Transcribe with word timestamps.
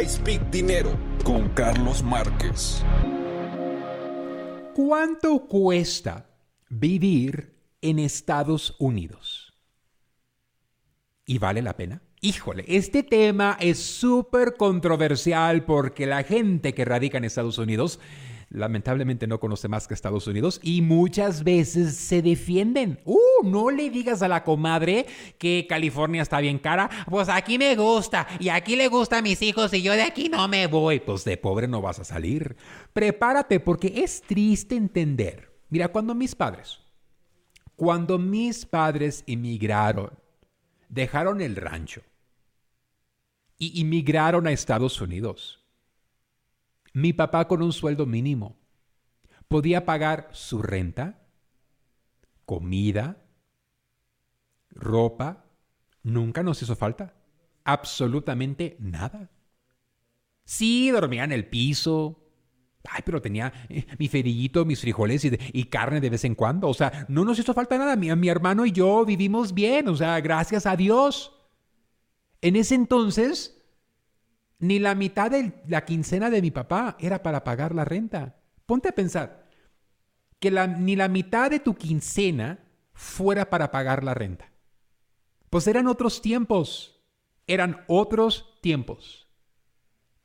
I 0.00 0.06
Speak 0.06 0.50
Dinero 0.50 0.96
con 1.24 1.48
Carlos 1.54 2.04
Márquez. 2.04 2.84
¿Cuánto 4.74 5.46
cuesta 5.48 6.30
vivir 6.68 7.56
en 7.80 7.98
Estados 7.98 8.76
Unidos? 8.78 9.54
¿Y 11.26 11.38
vale 11.38 11.62
la 11.62 11.76
pena? 11.76 12.00
Híjole, 12.20 12.64
este 12.68 13.02
tema 13.02 13.56
es 13.58 13.78
súper 13.78 14.54
controversial 14.56 15.64
porque 15.64 16.06
la 16.06 16.22
gente 16.22 16.74
que 16.74 16.84
radica 16.84 17.18
en 17.18 17.24
Estados 17.24 17.58
Unidos 17.58 17.98
lamentablemente 18.50 19.26
no 19.26 19.40
conoce 19.40 19.68
más 19.68 19.86
que 19.86 19.94
Estados 19.94 20.26
Unidos 20.26 20.60
y 20.62 20.82
muchas 20.82 21.44
veces 21.44 21.96
se 21.96 22.22
defienden. 22.22 23.00
Uh, 23.04 23.18
no 23.44 23.70
le 23.70 23.90
digas 23.90 24.22
a 24.22 24.28
la 24.28 24.44
comadre 24.44 25.06
que 25.38 25.66
California 25.68 26.22
está 26.22 26.40
bien 26.40 26.58
cara. 26.58 26.88
Pues 27.08 27.28
aquí 27.28 27.58
me 27.58 27.76
gusta 27.76 28.26
y 28.38 28.48
aquí 28.48 28.76
le 28.76 28.88
gusta 28.88 29.18
a 29.18 29.22
mis 29.22 29.42
hijos 29.42 29.72
y 29.74 29.82
yo 29.82 29.92
de 29.92 30.02
aquí 30.02 30.28
no 30.28 30.48
me 30.48 30.66
voy. 30.66 31.00
Pues 31.00 31.24
de 31.24 31.36
pobre 31.36 31.68
no 31.68 31.82
vas 31.82 31.98
a 31.98 32.04
salir. 32.04 32.56
Prepárate 32.92 33.60
porque 33.60 34.02
es 34.02 34.22
triste 34.22 34.76
entender. 34.76 35.52
Mira, 35.68 35.88
cuando 35.88 36.14
mis 36.14 36.34
padres, 36.34 36.80
cuando 37.76 38.18
mis 38.18 38.64
padres 38.64 39.24
emigraron, 39.26 40.18
dejaron 40.88 41.40
el 41.42 41.56
rancho 41.56 42.02
y 43.58 43.82
emigraron 43.82 44.46
a 44.46 44.52
Estados 44.52 45.00
Unidos 45.00 45.67
mi 46.92 47.12
papá 47.12 47.48
con 47.48 47.62
un 47.62 47.72
sueldo 47.72 48.06
mínimo 48.06 48.56
podía 49.48 49.86
pagar 49.86 50.28
su 50.32 50.62
renta, 50.62 51.26
comida, 52.44 53.24
ropa, 54.70 55.46
nunca 56.02 56.42
nos 56.42 56.62
hizo 56.62 56.76
falta. 56.76 57.14
Absolutamente 57.64 58.76
nada. 58.78 59.30
Sí, 60.44 60.90
dormía 60.90 61.24
en 61.24 61.32
el 61.32 61.46
piso. 61.46 62.24
Ay, 62.90 63.02
pero 63.04 63.20
tenía 63.20 63.52
eh, 63.68 63.86
mi 63.98 64.08
ferillito, 64.08 64.64
mis 64.64 64.80
frijoles 64.80 65.22
y, 65.24 65.64
carne 65.64 66.00
de 66.00 66.08
vez 66.08 66.24
en 66.24 66.34
cuando. 66.34 66.68
O 66.68 66.74
sea, 66.74 67.06
no 67.08 67.24
nos 67.24 67.38
hizo 67.38 67.52
falta 67.52 67.76
nada. 67.76 67.96
Mi, 67.96 68.14
mi 68.16 68.28
hermano 68.28 68.64
y 68.64 68.72
yo 68.72 69.04
vivimos 69.04 69.52
bien. 69.52 69.88
O 69.88 69.96
sea, 69.96 70.20
gracias 70.20 70.64
a 70.64 70.76
Dios. 70.76 71.34
En 72.40 72.56
ese 72.56 72.76
entonces, 72.76 73.57
ni 74.58 74.78
la 74.78 74.94
mitad 74.94 75.30
de 75.30 75.62
la 75.66 75.84
quincena 75.84 76.30
de 76.30 76.42
mi 76.42 76.50
papá 76.50 76.96
era 76.98 77.22
para 77.22 77.44
pagar 77.44 77.74
la 77.74 77.84
renta. 77.84 78.36
Ponte 78.66 78.88
a 78.88 78.94
pensar 78.94 79.48
que 80.40 80.50
ni 80.50 80.96
la 80.96 81.08
mitad 81.08 81.50
de 81.50 81.60
tu 81.60 81.74
quincena 81.74 82.58
fuera 82.92 83.50
para 83.50 83.70
pagar 83.70 84.04
la 84.04 84.14
renta. 84.14 84.52
Pues 85.50 85.66
eran 85.66 85.86
otros 85.86 86.20
tiempos. 86.20 87.00
Eran 87.46 87.84
otros 87.86 88.58
tiempos. 88.60 89.28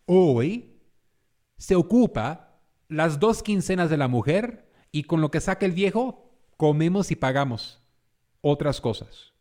Hoy 0.06 0.81
se 1.58 1.76
ocupa 1.76 2.59
las 2.89 3.20
dos 3.20 3.42
quincenas 3.42 3.89
de 3.89 3.98
la 3.98 4.08
mujer 4.08 4.70
y 4.92 5.04
con 5.04 5.22
lo 5.22 5.31
que 5.31 5.39
saca 5.39 5.66
el 5.66 5.72
viejo 5.72 6.31
comemos 6.58 7.11
y 7.11 7.16
pagamos 7.16 7.81
otras 8.42 8.81
cosas. 8.81 9.34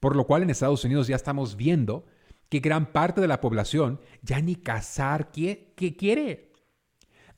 Por 0.00 0.16
lo 0.16 0.26
cual 0.26 0.42
en 0.42 0.50
Estados 0.50 0.84
Unidos 0.84 1.06
ya 1.06 1.16
estamos 1.16 1.56
viendo 1.56 2.06
que 2.48 2.60
gran 2.60 2.92
parte 2.92 3.20
de 3.20 3.28
la 3.28 3.40
población 3.40 4.00
ya 4.22 4.40
ni 4.40 4.56
casar 4.56 5.30
que, 5.30 5.74
quiere. 5.98 6.52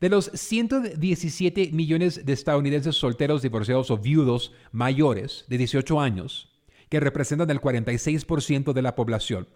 De 0.00 0.08
los 0.08 0.26
117 0.34 1.70
millones 1.72 2.26
de 2.26 2.32
estadounidenses 2.32 2.96
solteros, 2.96 3.42
divorciados 3.42 3.90
o 3.90 3.98
viudos 3.98 4.52
mayores 4.72 5.46
de 5.48 5.58
18 5.58 6.00
años, 6.00 6.52
que 6.88 7.00
representan 7.00 7.50
el 7.50 7.60
46% 7.60 8.72
de 8.72 8.82
la 8.82 8.94
población. 8.94 9.48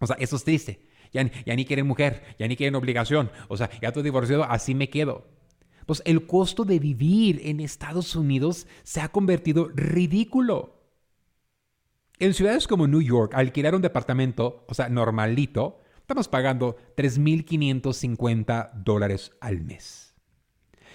O 0.00 0.06
sea, 0.06 0.16
eso 0.18 0.36
es 0.36 0.44
triste. 0.44 0.86
Ya, 1.12 1.30
ya, 1.46 1.54
ni 1.54 1.64
quieren 1.64 1.86
mujer, 1.86 2.22
ya 2.38 2.46
ni 2.48 2.56
quieren 2.56 2.74
obligación. 2.74 3.30
O 3.48 3.56
sea, 3.56 3.70
ya 3.80 3.88
estoy 3.88 4.02
divorciado, 4.02 4.44
así 4.44 4.74
me 4.74 4.90
quedo. 4.90 5.26
Pues 5.86 6.02
el 6.06 6.26
costo 6.26 6.64
de 6.64 6.78
vivir 6.78 7.40
en 7.44 7.60
Estados 7.60 8.16
Unidos 8.16 8.66
se 8.82 9.00
ha 9.00 9.08
convertido 9.08 9.68
ridículo. 9.74 10.83
En 12.18 12.32
ciudades 12.32 12.68
como 12.68 12.86
New 12.86 13.02
York, 13.02 13.32
alquilar 13.34 13.74
un 13.74 13.82
departamento, 13.82 14.64
o 14.68 14.74
sea, 14.74 14.88
normalito, 14.88 15.80
estamos 15.98 16.28
pagando 16.28 16.76
3.550 16.96 18.72
dólares 18.72 19.32
al 19.40 19.62
mes. 19.62 20.14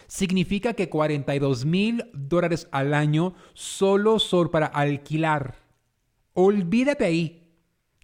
Significa 0.08 0.74
que 0.74 0.90
42 0.90 1.66
mil 1.66 2.06
dólares 2.13 2.69
al 2.72 2.94
año 2.94 3.35
solo 3.53 4.18
son 4.19 4.50
para 4.50 4.68
alquilar. 4.68 5.58
Olvídate 6.34 7.06
ahí 7.06 7.53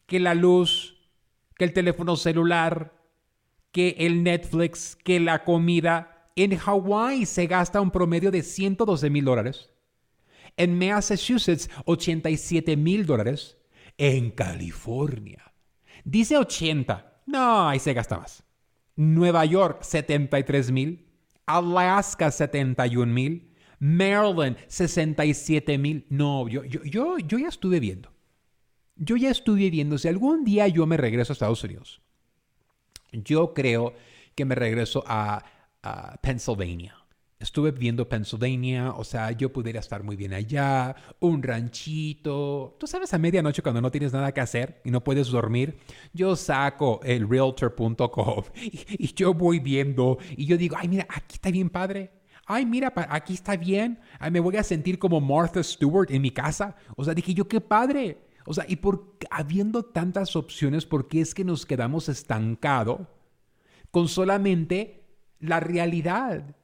que 0.05 0.19
la 0.19 0.35
luz, 0.35 1.09
que 1.55 1.63
el 1.63 1.73
teléfono 1.73 2.17
celular, 2.17 2.93
que 3.71 3.95
el 3.99 4.23
Netflix, 4.23 4.95
que 4.95 5.19
la 5.19 5.43
comida. 5.43 6.31
En 6.35 6.57
Hawái 6.57 7.25
se 7.25 7.47
gasta 7.47 7.79
un 7.79 7.91
promedio 7.91 8.29
de 8.29 8.43
112 8.43 9.09
mil 9.09 9.23
dólares. 9.23 9.69
En 10.57 10.77
Massachusetts, 10.77 11.69
87 11.85 12.77
mil 12.77 13.05
dólares. 13.05 13.57
En 13.97 14.31
California. 14.31 15.53
Dice 16.03 16.38
80. 16.38 17.21
No, 17.25 17.69
ahí 17.69 17.79
se 17.79 17.93
gasta 17.93 18.19
más. 18.19 18.43
Nueva 18.95 19.45
York, 19.45 19.83
73 19.83 20.71
mil. 20.71 21.07
Alaska, 21.45 22.31
71 22.31 23.11
mil. 23.11 23.51
Maryland, 23.79 24.57
67 24.67 25.77
mil. 25.77 26.05
No, 26.09 26.47
yo, 26.47 26.63
yo, 26.63 26.83
yo, 26.83 27.17
yo 27.19 27.37
ya 27.37 27.47
estuve 27.47 27.79
viendo. 27.79 28.11
Yo 28.95 29.17
ya 29.17 29.29
estuve 29.29 29.69
viendo. 29.69 29.97
Si 29.97 30.07
algún 30.07 30.43
día 30.43 30.67
yo 30.67 30.85
me 30.85 30.97
regreso 30.97 31.31
a 31.31 31.35
Estados 31.35 31.63
Unidos, 31.63 32.01
yo 33.11 33.53
creo 33.53 33.93
que 34.35 34.45
me 34.45 34.55
regreso 34.55 35.03
a, 35.07 35.43
a 35.83 36.17
Pennsylvania. 36.22 36.95
Estuve 37.38 37.72
viendo 37.72 38.07
Pennsylvania, 38.07 38.94
o 38.96 39.03
sea, 39.03 39.31
yo 39.31 39.51
pudiera 39.51 39.81
estar 39.81 40.03
muy 40.03 40.16
bien 40.16 40.34
allá, 40.34 40.96
un 41.19 41.44
ranchito. 41.44 42.78
Tú 42.79 42.88
sabes, 42.88 43.13
a 43.13 43.18
medianoche 43.18 43.62
cuando 43.62 43.81
no 43.81 43.91
tienes 43.91 44.13
nada 44.13 44.31
que 44.31 44.40
hacer 44.40 44.81
y 44.85 44.91
no 44.91 45.03
puedes 45.03 45.28
dormir, 45.28 45.78
yo 46.13 46.38
saco 46.38 47.01
el 47.03 47.28
realtor.com 47.28 48.44
y, 48.62 49.13
yo 49.13 49.34
voy 49.34 49.59
viendo 49.59 50.18
y 50.38 50.46
yo 50.46 50.57
digo, 50.57 50.78
ay, 50.79 50.88
mira, 50.88 51.06
aquí 51.09 51.35
está 51.35 51.51
bien 51.51 51.69
padre. 51.69 52.12
Ay, 52.46 52.66
mira, 52.66 52.94
aquí 53.09 53.34
está 53.34 53.57
bien. 53.57 54.00
Ay, 54.17 54.31
me 54.31 54.40
voy 54.40 54.56
a 54.56 54.63
sentir 54.63 54.97
como 54.97 55.19
Martha 55.19 55.62
Stewart 55.62 56.12
en 56.12 56.22
mi 56.22 56.31
casa. 56.31 56.78
O 56.96 57.03
sea, 57.03 57.13
dije 57.13 57.34
yo, 57.34 57.50
qué 57.50 57.59
padre. 57.59 58.19
O 58.46 58.53
sea, 58.53 58.66
y 58.67 58.78
por 58.78 59.17
habiendo 59.29 59.84
tantas 59.84 60.38
opciones, 60.38 60.85
¿por 60.85 61.09
qué 61.09 61.19
es 61.19 61.34
que 61.34 61.44
nos 61.44 61.66
quedamos 61.66 62.07
estancados 62.07 63.02
con 63.91 64.07
solamente 64.07 65.03
la 65.40 65.59
realidad? 65.59 66.56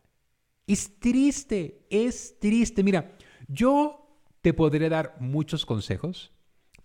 Es 0.72 1.02
triste, 1.02 1.86
es 1.90 2.40
triste. 2.40 2.82
Mira, 2.82 3.18
yo 3.50 4.08
te 4.40 4.54
podré 4.54 4.88
dar 4.88 5.18
muchos 5.20 5.66
consejos 5.66 6.32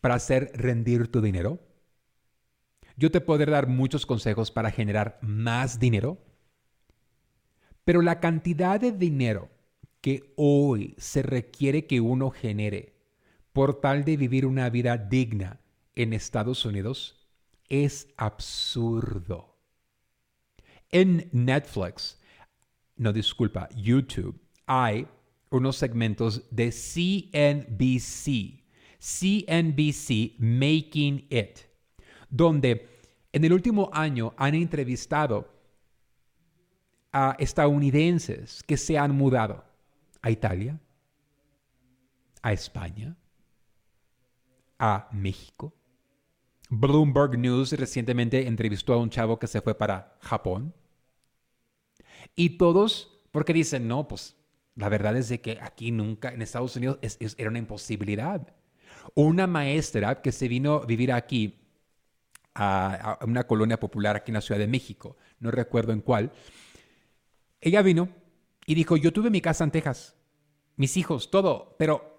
para 0.01 0.17
hacer 0.17 0.51
rendir 0.55 1.07
tu 1.07 1.21
dinero. 1.21 1.61
Yo 2.97 3.13
te 3.13 3.21
podré 3.21 3.53
dar 3.53 3.69
muchos 3.69 4.05
consejos 4.05 4.51
para 4.51 4.73
generar 4.73 5.21
más 5.23 5.79
dinero. 5.79 6.19
Pero 7.85 8.03
la 8.03 8.19
cantidad 8.19 8.81
de 8.81 8.91
dinero 8.91 9.51
que 10.01 10.35
hoy 10.35 10.97
se 10.99 11.23
requiere 11.23 11.87
que 11.87 12.01
uno 12.01 12.31
genere 12.31 12.97
por 13.53 13.81
tal 13.81 14.05
de 14.05 14.17
vivir 14.17 14.47
una 14.47 14.69
vida 14.69 14.99
digna 14.99 15.61
en 15.95 16.13
Estados 16.13 16.65
Unidos 16.65 17.25
es 17.69 18.09
absurdo. 18.17 19.61
En 20.91 21.29
Netflix 21.31 22.19
no 22.97 23.12
disculpa, 23.12 23.69
YouTube, 23.77 24.41
hay 24.67 25.07
unos 25.51 25.77
segmentos 25.77 26.43
de 26.51 26.71
CNBC, 26.71 28.65
CNBC 28.99 30.39
Making 30.39 31.27
It, 31.31 31.59
donde 32.29 32.88
en 33.32 33.44
el 33.44 33.53
último 33.53 33.91
año 33.93 34.35
han 34.37 34.55
entrevistado 34.55 35.49
a 37.12 37.37
estadounidenses 37.38 38.62
que 38.62 38.76
se 38.76 38.99
han 38.99 39.15
mudado 39.15 39.65
a 40.23 40.31
Italia, 40.31 40.79
a 42.43 42.53
España, 42.53 43.17
a 44.79 45.09
México. 45.12 45.73
Bloomberg 46.69 47.38
News 47.38 47.73
recientemente 47.73 48.47
entrevistó 48.47 48.94
a 48.94 48.99
un 48.99 49.11
chavo 49.11 49.38
que 49.38 49.47
se 49.47 49.61
fue 49.61 49.75
para 49.75 50.17
Japón. 50.20 50.75
Y 52.34 52.58
todos, 52.58 53.20
porque 53.31 53.52
dicen, 53.52 53.88
no, 53.88 54.08
pues 54.08 54.37
la 54.75 54.88
verdad 54.88 55.17
es 55.17 55.28
de 55.28 55.40
que 55.40 55.58
aquí 55.61 55.90
nunca, 55.90 56.32
en 56.32 56.43
Estados 56.43 56.76
Unidos, 56.76 56.99
era 57.38 57.50
una 57.50 57.58
imposibilidad. 57.58 58.55
Una 59.14 59.46
maestra 59.46 60.20
que 60.20 60.32
se 60.32 60.49
vino 60.49 60.75
a 60.75 60.87
vivir 60.87 61.12
aquí, 61.12 61.58
a, 62.55 63.19
una 63.26 63.46
colonia 63.46 63.78
popular 63.78 64.17
aquí 64.17 64.31
en 64.31 64.34
la 64.34 64.40
Ciudad 64.40 64.58
de 64.58 64.67
México, 64.67 65.17
no 65.40 65.50
recuerdo 65.50 65.93
en 65.93 66.00
cuál, 66.00 66.32
ella 67.61 67.82
vino 67.82 68.08
y 68.67 68.75
dijo, 68.75 68.96
yo 68.96 69.12
tuve 69.12 69.31
mi 69.31 69.40
casa 69.40 69.64
en 69.64 69.70
Texas, 69.70 70.17
mis 70.76 70.96
hijos, 70.96 71.31
todo, 71.31 71.76
pero 71.79 72.17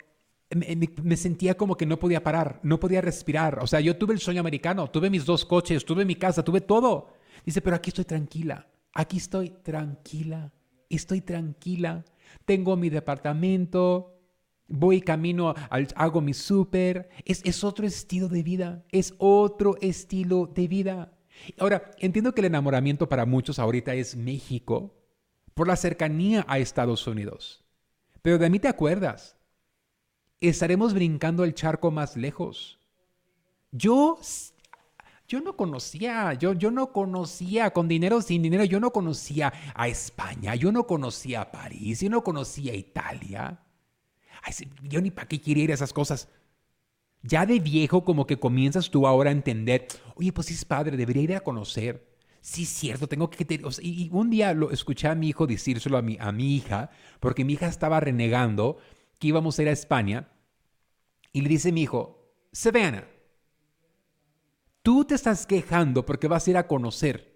me, 0.55 1.17
sentía 1.17 1.55
como 1.55 1.75
que 1.75 1.85
no 1.85 1.99
podía 1.99 2.23
parar, 2.23 2.59
no 2.63 2.79
podía 2.79 3.01
respirar. 3.01 3.59
O 3.59 3.67
sea, 3.67 3.79
yo 3.79 3.97
tuve 3.97 4.13
el 4.13 4.19
sueño 4.19 4.39
americano, 4.39 4.89
tuve 4.89 5.09
mis 5.09 5.25
dos 5.25 5.45
coches, 5.45 5.85
tuve 5.85 6.05
mi 6.05 6.15
casa, 6.15 6.43
tuve 6.43 6.61
todo. 6.61 7.13
Dice, 7.45 7.61
pero 7.61 7.75
aquí 7.75 7.89
estoy 7.89 8.05
tranquila, 8.05 8.67
aquí 8.97 9.17
estoy 9.17 9.49
tranquila, 9.49 10.51
estoy 10.89 11.21
tranquila. 11.21 12.03
Tengo 12.45 12.75
mi 12.75 12.89
departamento, 12.89 14.19
voy 14.67 15.01
camino, 15.01 15.53
hago 15.95 16.19
mi 16.19 16.33
súper. 16.33 17.09
Es, 17.23 17.41
es 17.45 17.63
otro 17.63 17.85
estilo 17.85 18.27
de 18.27 18.43
vida, 18.43 18.83
es 18.91 19.13
otro 19.19 19.77
estilo 19.81 20.47
de 20.47 20.67
vida. 20.67 21.13
Ahora, 21.59 21.91
entiendo 21.99 22.33
que 22.33 22.41
el 22.41 22.47
enamoramiento 22.47 23.07
para 23.07 23.25
muchos 23.25 23.59
ahorita 23.59 23.93
es 23.93 24.15
México 24.15 24.95
por 25.53 25.67
la 25.67 25.75
cercanía 25.75 26.43
a 26.47 26.57
Estados 26.57 27.05
Unidos. 27.05 27.63
Pero 28.23 28.39
de 28.39 28.49
mí 28.49 28.59
te 28.59 28.67
acuerdas 28.67 29.37
estaremos 30.41 30.93
brincando 30.93 31.43
el 31.43 31.53
charco 31.53 31.91
más 31.91 32.15
lejos. 32.15 32.79
Yo, 33.71 34.19
yo 35.27 35.41
no 35.41 35.57
conocía, 35.57 36.33
yo, 36.33 36.53
yo 36.53 36.71
no 36.71 36.93
conocía 36.93 37.71
con 37.71 37.87
dinero, 37.87 38.21
sin 38.21 38.41
dinero, 38.41 38.63
yo 38.63 38.79
no 38.79 38.91
conocía 38.91 39.51
a 39.75 39.87
España, 39.89 40.55
yo 40.55 40.71
no 40.71 40.87
conocía 40.87 41.41
a 41.41 41.51
París, 41.51 41.99
yo 41.99 42.09
no 42.09 42.23
conocía 42.23 42.71
a 42.71 42.75
Italia. 42.75 43.59
yo 44.83 45.01
ni 45.01 45.11
para 45.11 45.27
qué 45.27 45.41
quería 45.41 45.65
ir 45.65 45.71
a 45.71 45.73
esas 45.73 45.91
cosas. 45.91 46.29
Ya 47.23 47.45
de 47.45 47.59
viejo 47.59 48.05
como 48.05 48.25
que 48.25 48.39
comienzas 48.39 48.89
tú 48.89 49.05
ahora 49.05 49.29
a 49.29 49.33
entender, 49.33 49.87
oye, 50.15 50.31
pues 50.31 50.47
sí 50.47 50.53
es 50.53 50.63
padre, 50.63 50.95
debería 50.95 51.23
ir 51.23 51.35
a 51.35 51.41
conocer. 51.41 52.07
Sí, 52.39 52.63
es 52.63 52.69
cierto, 52.69 53.07
tengo 53.07 53.29
que... 53.29 53.45
y 53.81 54.09
un 54.13 54.29
día 54.29 54.53
lo 54.53 54.71
escuché 54.71 55.09
a 55.09 55.15
mi 55.15 55.27
hijo 55.27 55.45
decírselo 55.45 55.97
a 55.97 56.01
mi, 56.01 56.15
a 56.21 56.31
mi 56.31 56.55
hija, 56.55 56.89
porque 57.19 57.43
mi 57.43 57.53
hija 57.53 57.67
estaba 57.67 57.99
renegando 57.99 58.77
que 59.19 59.27
íbamos 59.27 59.59
a 59.59 59.63
ir 59.63 59.67
a 59.67 59.73
España 59.73 60.29
y 61.33 61.41
le 61.41 61.49
dice 61.49 61.73
mi 61.73 61.81
hijo, 61.81 62.31
Savannah, 62.53 63.05
tú 64.87 65.03
te 65.03 65.15
estás 65.15 65.45
quejando 65.45 66.05
porque 66.05 66.29
vas 66.29 66.47
a 66.47 66.49
ir 66.49 66.55
a 66.55 66.65
conocer. 66.65 67.35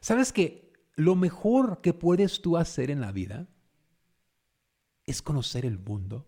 ¿Sabes 0.00 0.32
que 0.32 0.72
lo 0.96 1.14
mejor 1.14 1.80
que 1.80 1.94
puedes 1.94 2.42
tú 2.42 2.56
hacer 2.56 2.90
en 2.90 3.00
la 3.00 3.12
vida 3.12 3.46
es 5.04 5.22
conocer 5.22 5.64
el 5.64 5.78
mundo? 5.78 6.26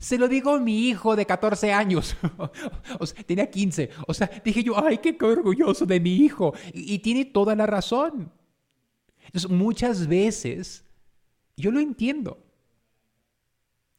Se 0.00 0.18
lo 0.18 0.26
digo 0.26 0.56
a 0.56 0.58
mi 0.58 0.88
hijo 0.88 1.14
de 1.14 1.24
14 1.24 1.72
años. 1.72 2.16
o 2.98 3.06
sea, 3.06 3.22
tenía 3.22 3.48
15. 3.48 3.90
O 4.08 4.12
sea, 4.12 4.28
dije 4.44 4.64
yo, 4.64 4.84
ay, 4.84 4.98
qué 4.98 5.16
orgulloso 5.20 5.86
de 5.86 6.00
mi 6.00 6.16
hijo. 6.16 6.52
Y, 6.74 6.94
y 6.94 6.98
tiene 6.98 7.26
toda 7.26 7.54
la 7.54 7.66
razón. 7.66 8.32
Entonces, 9.26 9.52
muchas 9.52 10.08
veces, 10.08 10.84
yo 11.56 11.70
lo 11.70 11.78
entiendo 11.78 12.44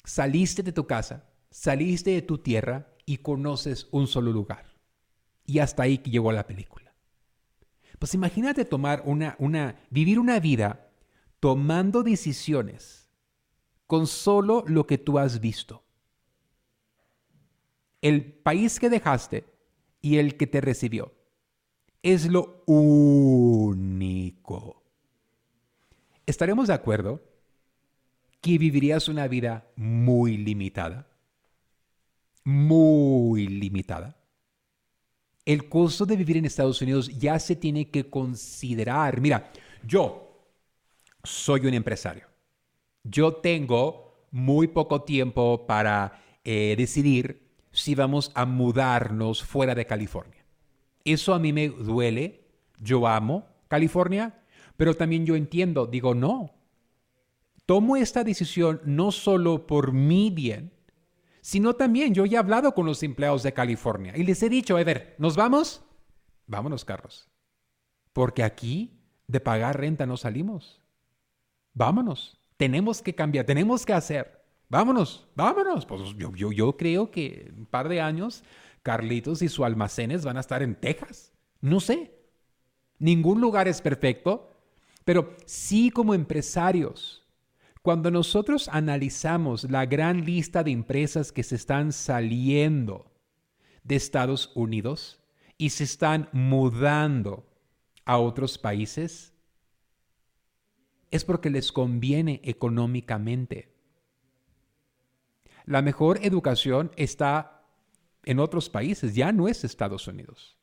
saliste 0.03 0.63
de 0.63 0.73
tu 0.73 0.85
casa, 0.85 1.29
saliste 1.49 2.09
de 2.09 2.23
tu 2.23 2.39
tierra 2.39 2.93
y 3.05 3.19
conoces 3.19 3.87
un 3.91 4.05
solo 4.05 4.33
lugar. 4.33 4.70
Y 5.51 5.59
hasta 5.59 5.83
ahí 5.83 5.97
llegó 5.97 6.31
la 6.31 6.47
película. 6.47 6.93
Pues 7.99 8.13
imagínate 8.13 8.63
tomar 8.63 9.03
una, 9.05 9.35
una, 9.39 9.75
vivir 9.89 10.17
una 10.17 10.39
vida 10.39 10.87
tomando 11.39 12.03
decisiones 12.03 13.09
con 13.85 14.07
solo 14.07 14.63
lo 14.67 14.87
que 14.87 14.97
tú 14.97 15.19
has 15.19 15.41
visto. 15.41 15.83
El 18.01 18.23
país 18.23 18.79
que 18.79 18.89
dejaste 18.89 19.45
y 20.01 20.17
el 20.17 20.37
que 20.37 20.47
te 20.47 20.61
recibió 20.61 21.13
es 22.01 22.27
lo 22.27 22.63
único. 22.65 23.61
¿Estaremos 26.25 26.69
de 26.69 26.73
acuerdo 26.75 27.21
que 28.41 28.57
vivirías 28.57 29.07
una 29.07 29.27
vida 29.27 29.67
muy 29.75 30.35
limitada. 30.37 31.07
Muy 32.43 33.47
limitada. 33.47 34.20
El 35.45 35.69
costo 35.69 36.05
de 36.05 36.15
vivir 36.15 36.37
en 36.37 36.45
Estados 36.45 36.81
Unidos 36.81 37.07
ya 37.17 37.39
se 37.39 37.55
tiene 37.55 37.89
que 37.89 38.09
considerar. 38.09 39.19
Mira, 39.19 39.51
yo 39.85 40.31
soy 41.23 41.65
un 41.65 41.73
empresario. 41.73 42.27
Yo 43.03 43.33
tengo 43.33 44.27
muy 44.31 44.67
poco 44.67 45.01
tiempo 45.01 45.65
para 45.65 46.21
eh, 46.43 46.75
decidir 46.77 47.51
si 47.71 47.95
vamos 47.95 48.31
a 48.35 48.45
mudarnos 48.45 49.43
fuera 49.43 49.73
de 49.75 49.85
California. 49.85 50.45
Eso 51.03 51.33
a 51.33 51.39
mí 51.39 51.53
me 51.53 51.69
duele. 51.69 52.41
Yo 52.79 53.07
amo 53.07 53.45
California, 53.67 54.43
pero 54.75 54.95
también 54.95 55.25
yo 55.25 55.35
entiendo, 55.35 55.85
digo, 55.85 56.15
no, 56.15 56.51
tomo 57.67 57.95
esta 57.95 58.23
decisión 58.23 58.81
no 58.85 59.11
solo 59.11 59.67
por 59.67 59.93
mi 59.93 60.31
bien, 60.31 60.71
sino 61.41 61.73
también 61.75 62.13
yo 62.13 62.25
ya 62.25 62.37
he 62.37 62.39
hablado 62.39 62.73
con 62.73 62.85
los 62.85 63.03
empleados 63.03 63.43
de 63.43 63.53
California 63.53 64.13
y 64.15 64.23
les 64.23 64.41
he 64.43 64.49
dicho, 64.49 64.77
a 64.77 64.83
ver, 64.83 65.15
¿nos 65.17 65.35
vamos? 65.35 65.83
Vámonos, 66.47 66.85
Carlos. 66.85 67.29
Porque 68.13 68.43
aquí 68.43 68.99
de 69.27 69.39
pagar 69.39 69.79
renta 69.79 70.05
no 70.05 70.17
salimos. 70.17 70.81
Vámonos. 71.73 72.37
Tenemos 72.57 73.01
que 73.01 73.15
cambiar, 73.15 73.45
tenemos 73.45 73.85
que 73.85 73.93
hacer. 73.93 74.41
Vámonos, 74.69 75.27
vámonos. 75.35 75.85
Pues 75.85 76.01
yo, 76.15 76.77
creo 76.77 77.11
que 77.11 77.47
en 77.49 77.59
un 77.59 77.65
par 77.65 77.89
de 77.89 78.01
años 78.01 78.43
Carlitos 78.83 79.41
y 79.41 79.49
sus 79.49 79.65
almacenes 79.65 80.23
van 80.23 80.37
a 80.37 80.41
estar 80.41 80.61
en 80.61 80.75
Texas. 80.75 81.31
No 81.59 81.79
sé. 81.79 82.11
Ningún 82.99 83.41
lugar 83.41 83.67
es 83.67 83.81
perfecto, 83.81 84.51
pero 85.03 85.35
sí 85.45 85.89
como 85.89 86.13
empresarios 86.13 87.20
cuando 87.81 88.11
nosotros 88.11 88.69
analizamos 88.71 89.69
la 89.69 89.85
gran 89.85 90.23
lista 90.23 90.63
de 90.63 90.71
empresas 90.71 91.31
que 91.31 91.43
se 91.43 91.55
están 91.55 91.91
saliendo 91.91 93.11
de 93.83 93.95
Estados 93.95 94.51
Unidos 94.53 95.19
y 95.57 95.71
se 95.71 95.85
están 95.85 96.29
mudando 96.31 97.47
a 98.05 98.17
otros 98.19 98.57
países, 98.57 99.33
es 101.09 101.25
porque 101.25 101.49
les 101.49 101.71
conviene 101.71 102.39
económicamente. 102.43 103.73
La 105.65 105.81
mejor 105.81 106.19
educación 106.23 106.91
está 106.95 107.65
en 108.25 108.39
otros 108.39 108.69
países, 108.69 109.15
ya 109.15 109.31
no 109.31 109.47
es 109.47 109.63
Estados 109.63 110.07
Unidos. 110.07 110.57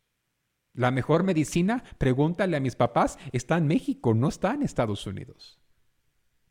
La 0.73 0.93
mejor 0.93 1.25
medicina, 1.25 1.83
pregúntale 1.99 2.57
a 2.57 2.61
mis 2.61 2.77
papás, 2.77 3.19
está 3.33 3.57
en 3.57 3.67
México, 3.67 4.15
no 4.15 4.29
está 4.29 4.55
en 4.55 4.63
Estados 4.63 5.07
Unidos 5.07 5.58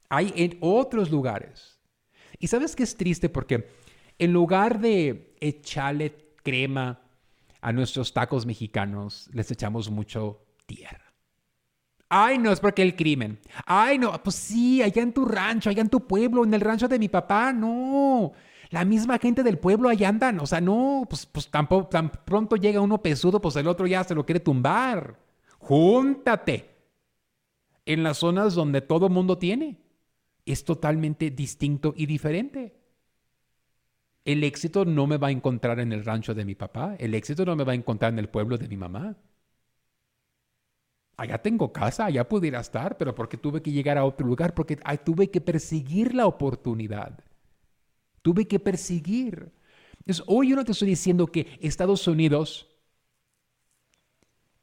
hay 0.09 0.33
en 0.36 0.57
otros 0.62 1.12
lugares. 1.12 1.80
Y 2.39 2.48
sabes 2.48 2.75
que 2.75 2.83
es 2.83 2.95
triste 2.95 3.30
porque 3.30 3.69
en 4.19 4.33
lugar 4.33 4.80
de 4.80 5.36
echarle 5.39 6.15
crema 6.44 7.01
a 7.62 7.71
nuestros 7.71 8.13
tacos 8.13 8.45
mexicanos, 8.45 9.29
les 9.34 9.50
echamos 9.51 9.89
mucho 9.89 10.46
tierra. 10.65 11.13
Ay, 12.10 12.38
no, 12.38 12.51
es 12.51 12.60
porque 12.60 12.84
el 12.84 12.96
crimen. 12.96 13.39
Ay, 13.65 13.98
no, 13.98 14.12
pues 14.24 14.36
sí, 14.36 14.81
allá 14.81 15.01
en 15.01 15.13
tu 15.13 15.25
rancho, 15.25 15.70
allá 15.70 15.81
en 15.81 15.89
tu 15.89 16.08
pueblo, 16.08 16.43
en 16.46 16.53
el 16.53 16.62
rancho 16.62 16.88
de 16.88 17.00
mi 17.00 17.10
papá, 17.10 17.51
no. 17.51 18.31
La 18.70 18.86
misma 18.86 19.17
gente 19.17 19.43
del 19.43 19.58
pueblo 19.58 19.89
allá 19.89 20.10
andan, 20.10 20.39
o 20.39 20.46
sea, 20.46 20.62
no, 20.62 21.05
pues, 21.10 21.25
pues 21.25 21.50
tampoco, 21.50 21.88
tan 21.88 22.10
pronto 22.10 22.55
llega 22.55 22.81
uno 22.81 23.01
pesudo, 23.01 23.41
pues 23.41 23.55
el 23.58 23.67
otro 23.67 23.88
ya 23.88 24.03
se 24.03 24.15
lo 24.15 24.25
quiere 24.25 24.39
tumbar. 24.39 25.20
Júntate 25.60 26.75
en 27.86 28.03
las 28.03 28.17
zonas 28.17 28.55
donde 28.55 28.81
todo 28.81 29.10
mundo 29.10 29.38
tiene 29.38 29.77
es 30.48 30.63
totalmente 30.63 31.30
distinto 31.30 31.94
y 31.96 32.06
diferente. 32.06 32.74
El 34.24 34.44
éxito 34.44 34.86
no 34.86 35.06
me 35.08 35.18
va 35.18 35.27
a 35.27 35.32
encontrar 35.32 35.80
en 35.80 35.94
el 35.94 36.04
rancho 36.04 36.34
de 36.34 36.46
mi 36.46 36.56
papá, 36.56 36.96
el 37.00 37.13
éxito 37.13 37.46
no 37.46 37.56
me 37.56 37.63
va 37.63 37.74
a 37.74 37.75
encontrar 37.75 38.13
en 38.13 38.20
el 38.20 38.30
pueblo 38.30 38.58
de 38.58 38.68
mi 38.68 38.77
mamá. 38.77 39.16
Allá 41.18 41.42
tengo 41.42 41.74
casa, 41.74 42.06
allá 42.06 42.27
pudiera 42.27 42.60
estar, 42.60 42.98
pero 42.98 43.13
porque 43.16 43.38
tuve 43.38 43.62
que 43.62 43.72
llegar 43.72 43.98
a 43.98 44.06
otro 44.06 44.25
lugar, 44.27 44.54
porque 44.54 44.77
tuve 45.04 45.30
que 45.30 45.42
perseguir 45.42 46.13
la 46.13 46.27
oportunidad. 46.27 47.20
Tuve 48.22 48.48
que 48.48 48.60
perseguir. 48.60 49.51
Entonces, 50.00 50.24
hoy 50.27 50.50
yo 50.50 50.56
no 50.56 50.63
te 50.63 50.74
estoy 50.74 50.89
diciendo 50.89 51.27
que 51.27 51.58
Estados 51.60 52.08
Unidos 52.08 52.68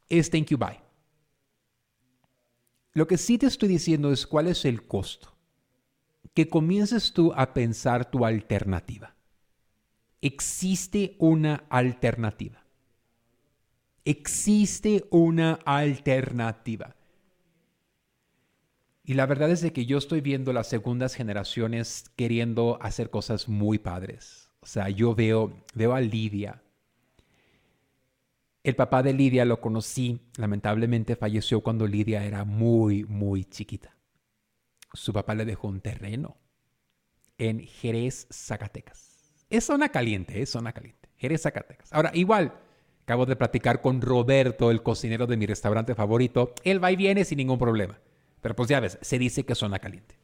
es 0.09 0.31
thank 0.31 0.47
you 0.47 0.59
bye. 0.59 0.81
Lo 2.93 3.07
que 3.07 3.19
sí 3.19 3.37
te 3.37 3.47
estoy 3.47 3.69
diciendo 3.69 4.12
es 4.12 4.26
cuál 4.26 4.47
es 4.47 4.64
el 4.64 4.87
costo 4.87 5.34
que 6.35 6.49
comiences 6.49 7.12
tú 7.12 7.33
a 7.37 7.55
pensar 7.55 8.11
tu 8.11 8.26
alternativa. 8.26 9.14
Existe 10.21 11.14
una 11.19 11.64
alternativa. 11.71 12.64
Existe 14.05 15.05
una 15.11 15.61
alternativa. 15.64 16.97
Y 19.05 19.14
la 19.14 19.26
verdad 19.26 19.50
es 19.50 19.61
de 19.61 19.73
que 19.73 19.87
yo 19.87 19.99
estoy 19.99 20.21
viendo 20.21 20.53
las 20.53 20.69
segundas 20.69 21.14
generaciones 21.14 22.11
queriendo 22.17 22.79
hacer 22.81 23.11
cosas 23.11 23.49
muy 23.49 23.79
padres. 23.79 24.50
O 24.61 24.67
sea, 24.67 24.88
yo 24.88 25.14
veo, 25.14 25.62
veo 25.75 25.95
a 25.95 26.00
Lidia. 26.00 26.62
El 28.62 28.76
papá 28.76 29.03
de 29.03 29.12
Lidia 29.12 29.45
lo 29.45 29.61
conocí, 29.61 30.21
lamentablemente 30.38 31.17
falleció 31.17 31.61
cuando 31.61 31.87
Lidia 31.87 32.25
era 32.25 32.45
muy, 32.45 33.05
muy 33.05 33.45
chiquita 33.45 33.93
su 34.94 35.12
papá 35.12 35.34
le 35.34 35.44
dejó 35.44 35.68
un 35.68 35.80
terreno. 35.80 36.38
en 37.36 37.60
Jerez, 37.60 38.28
Zacatecas. 38.32 39.34
Es 39.50 39.64
zona 39.64 39.88
caliente, 39.88 40.40
es 40.40 40.50
zona 40.50 40.72
caliente. 40.72 41.08
Jerez, 41.16 41.42
Zacatecas. 41.42 41.92
Ahora, 41.92 42.12
igual, 42.14 42.54
acabo 43.02 43.26
de 43.26 43.34
platicar 43.34 43.80
con 43.80 44.00
Roberto, 44.00 44.70
el 44.70 44.84
cocinero 44.84 45.26
de 45.26 45.36
mi 45.36 45.46
restaurante 45.46 45.96
favorito. 45.96 46.54
Él 46.62 46.82
va 46.82 46.92
y 46.92 46.96
viene 46.96 47.24
sin 47.24 47.38
ningún 47.38 47.58
problema. 47.58 47.98
Pero 48.40 48.54
pues 48.54 48.68
ya 48.68 48.78
ves, 48.78 48.98
se 49.00 49.18
dice 49.18 49.44
que 49.44 49.54
es 49.54 49.58
zona 49.58 49.80
caliente. 49.80 50.16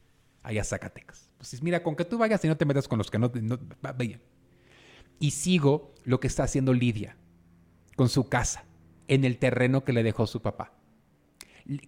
Allá 0.45 0.63
Zacatecas. 0.63 1.31
Pues 1.37 1.63
mira, 1.63 1.83
con 1.83 1.97
que 1.97 2.05
tú 2.05 2.17
vayas 2.17 2.45
y 2.45 2.49
no 2.49 2.57
te 2.57 2.65
metas 2.65 2.87
con 2.87 2.99
los 2.99 3.11
que 3.11 3.19
no... 3.19 3.31
no 3.43 3.59
Y 5.19 5.31
sigo 5.33 5.95
lo 6.05 6.21
que 6.21 6.29
está 6.29 6.45
haciendo 6.45 6.73
Lidia 6.73 7.17
con 7.97 8.09
su 8.09 8.29
casa 8.29 8.65
en 9.09 9.25
el 9.25 9.39
terreno 9.39 9.85
que 9.85 9.93
le 9.93 10.05
dejó 10.05 10.29
su 10.29 10.41
papá. 10.41 10.75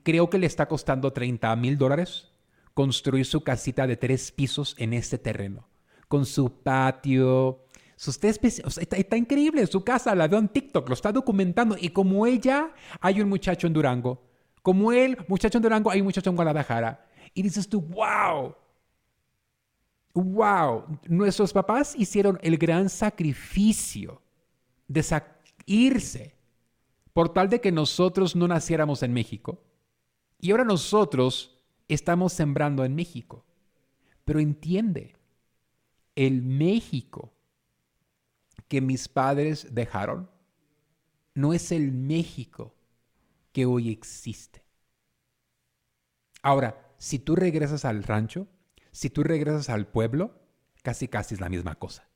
Creo 0.02 0.30
que 0.30 0.38
le 0.38 0.46
está 0.46 0.66
costando 0.66 1.12
30 1.12 1.54
mil 1.56 1.78
dólares 1.78 2.31
construir 2.75 3.26
su 3.26 3.43
casita 3.43 3.87
de 3.87 3.97
tres 3.97 4.33
pisos 4.33 4.75
en 4.79 4.93
este 4.93 5.19
terreno, 5.19 5.69
con 6.09 6.26
su 6.26 6.62
patio, 6.62 7.67
sus 8.02 8.19
tres 8.19 8.41
está, 8.81 9.17
increíble 9.17 9.64
su 9.69 9.85
casa, 9.85 10.12
la 10.17 10.26
veo 10.26 10.41
en 10.41 10.49
TikTok, 10.49 10.88
lo 10.88 10.95
está 10.95 11.12
documentando. 11.12 11.76
Y 11.79 11.91
como 11.91 12.26
ella, 12.26 12.73
hay 13.00 13.21
un 13.21 13.29
muchacho 13.29 13.69
en 13.69 13.73
Durango. 13.73 14.21
Como 14.61 14.91
él, 14.91 15.17
muchacho 15.29 15.59
en 15.59 15.62
Durango, 15.62 15.88
hay 15.88 16.00
un 16.00 16.07
muchacho 16.07 16.31
en 16.31 16.35
Guadalajara. 16.35 17.07
Y 17.33 17.43
dices 17.43 17.69
tú, 17.69 17.81
wow, 17.81 18.57
wow, 20.14 20.85
nuestros 21.07 21.52
papás 21.52 21.95
hicieron 21.97 22.41
el 22.43 22.59
gran 22.59 22.88
sacrificio 22.88 24.21
de 24.88 25.23
irse 25.67 26.35
por 27.12 27.33
tal 27.33 27.49
de 27.49 27.61
que 27.61 27.71
nosotros 27.71 28.35
no 28.35 28.49
naciéramos 28.49 29.05
en 29.05 29.12
México. 29.12 29.62
Y 30.41 30.50
ahora 30.50 30.64
nosotros 30.64 31.51
estamos 31.88 32.32
sembrando 32.32 32.84
en 32.84 32.94
México. 32.94 33.44
Pero 34.24 34.40
entiende, 34.40 35.16
el 36.14 36.42
México 36.42 37.32
que 38.68 38.80
mis 38.80 39.08
padres 39.08 39.74
dejaron 39.74 40.30
no 41.34 41.52
es 41.52 41.72
el 41.72 41.92
México 41.92 42.74
que 43.52 43.66
hoy 43.66 43.90
existe. 43.90 44.62
Ahora, 46.42 46.94
si 46.98 47.18
tú 47.18 47.36
regresas 47.36 47.84
al 47.84 48.02
rancho, 48.02 48.48
si 48.90 49.10
tú 49.10 49.22
regresas 49.22 49.68
al 49.68 49.86
pueblo, 49.86 50.40
casi 50.82 51.08
casi 51.08 51.34
es 51.34 51.40
la 51.40 51.48
misma 51.48 51.74
cosa. 51.76 52.08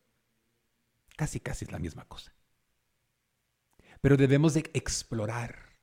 Casi 1.16 1.40
casi 1.40 1.64
es 1.64 1.72
la 1.72 1.78
misma 1.78 2.06
cosa. 2.06 2.34
Pero 4.00 4.16
debemos 4.16 4.54
de 4.54 4.70
explorar, 4.74 5.78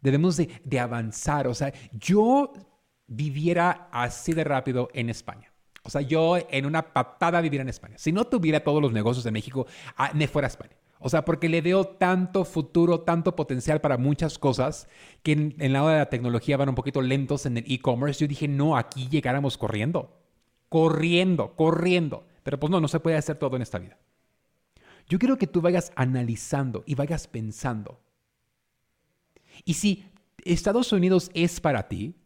debemos 0.00 0.36
de, 0.36 0.60
de 0.64 0.80
avanzar. 0.80 1.46
O 1.46 1.54
sea, 1.54 1.72
yo 1.92 2.52
viviera 3.06 3.88
así 3.92 4.32
de 4.32 4.44
rápido 4.44 4.88
en 4.92 5.10
España. 5.10 5.52
O 5.82 5.90
sea, 5.90 6.00
yo 6.00 6.36
en 6.50 6.66
una 6.66 6.92
patada 6.92 7.40
viviera 7.40 7.62
en 7.62 7.68
España. 7.68 7.96
Si 7.96 8.10
no 8.10 8.24
tuviera 8.24 8.64
todos 8.64 8.82
los 8.82 8.92
negocios 8.92 9.22
de 9.24 9.30
México, 9.30 9.66
ah, 9.96 10.10
me 10.14 10.26
fuera 10.26 10.46
a 10.46 10.50
España. 10.50 10.76
O 10.98 11.08
sea, 11.08 11.24
porque 11.24 11.48
le 11.48 11.60
veo 11.60 11.86
tanto 11.86 12.44
futuro, 12.44 13.00
tanto 13.00 13.36
potencial 13.36 13.80
para 13.80 13.98
muchas 13.98 14.38
cosas 14.38 14.88
que 15.22 15.32
en, 15.32 15.54
el 15.58 15.74
lado 15.74 15.88
de 15.88 15.98
la 15.98 16.10
tecnología 16.10 16.56
van 16.56 16.70
un 16.70 16.74
poquito 16.74 17.02
lentos 17.02 17.46
en 17.46 17.58
el 17.58 17.64
e-commerce. 17.70 18.20
Yo 18.20 18.28
dije, 18.28 18.48
no, 18.48 18.76
aquí 18.76 19.08
llegáramos 19.08 19.58
corriendo. 19.58 20.18
Corriendo, 20.68 21.54
corriendo. 21.54 22.26
Pero 22.42 22.58
pues 22.58 22.70
no, 22.70 22.80
no 22.80 22.88
se 22.88 22.98
puede 22.98 23.16
hacer 23.16 23.36
todo 23.36 23.54
en 23.54 23.62
esta 23.62 23.78
vida. 23.78 23.98
Yo 25.08 25.18
quiero 25.18 25.38
que 25.38 25.46
tú 25.46 25.60
vayas 25.60 25.92
analizando 25.94 26.82
y 26.86 26.96
vayas 26.96 27.28
pensando. 27.28 28.00
Y 29.64 29.74
si 29.74 30.04
Estados 30.44 30.92
Unidos 30.92 31.30
es 31.34 31.60
para 31.60 31.86
ti, 31.88 32.16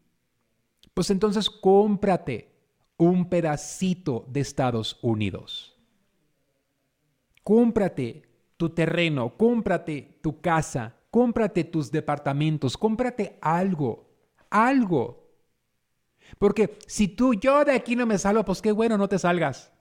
pues 0.94 1.10
entonces 1.10 1.48
cómprate 1.48 2.50
un 2.96 3.28
pedacito 3.28 4.26
de 4.28 4.40
Estados 4.40 4.98
Unidos. 5.02 5.76
Cómprate 7.42 8.22
tu 8.56 8.70
terreno, 8.70 9.36
cómprate 9.36 10.18
tu 10.22 10.40
casa, 10.40 10.94
cómprate 11.10 11.64
tus 11.64 11.90
departamentos, 11.90 12.76
cómprate 12.76 13.38
algo, 13.40 14.10
algo. 14.50 15.30
Porque 16.38 16.78
si 16.86 17.08
tú, 17.08 17.34
yo 17.34 17.64
de 17.64 17.72
aquí 17.72 17.96
no 17.96 18.06
me 18.06 18.18
salgo, 18.18 18.44
pues 18.44 18.60
qué 18.60 18.72
bueno, 18.72 18.98
no 18.98 19.08
te 19.08 19.18
salgas. 19.18 19.72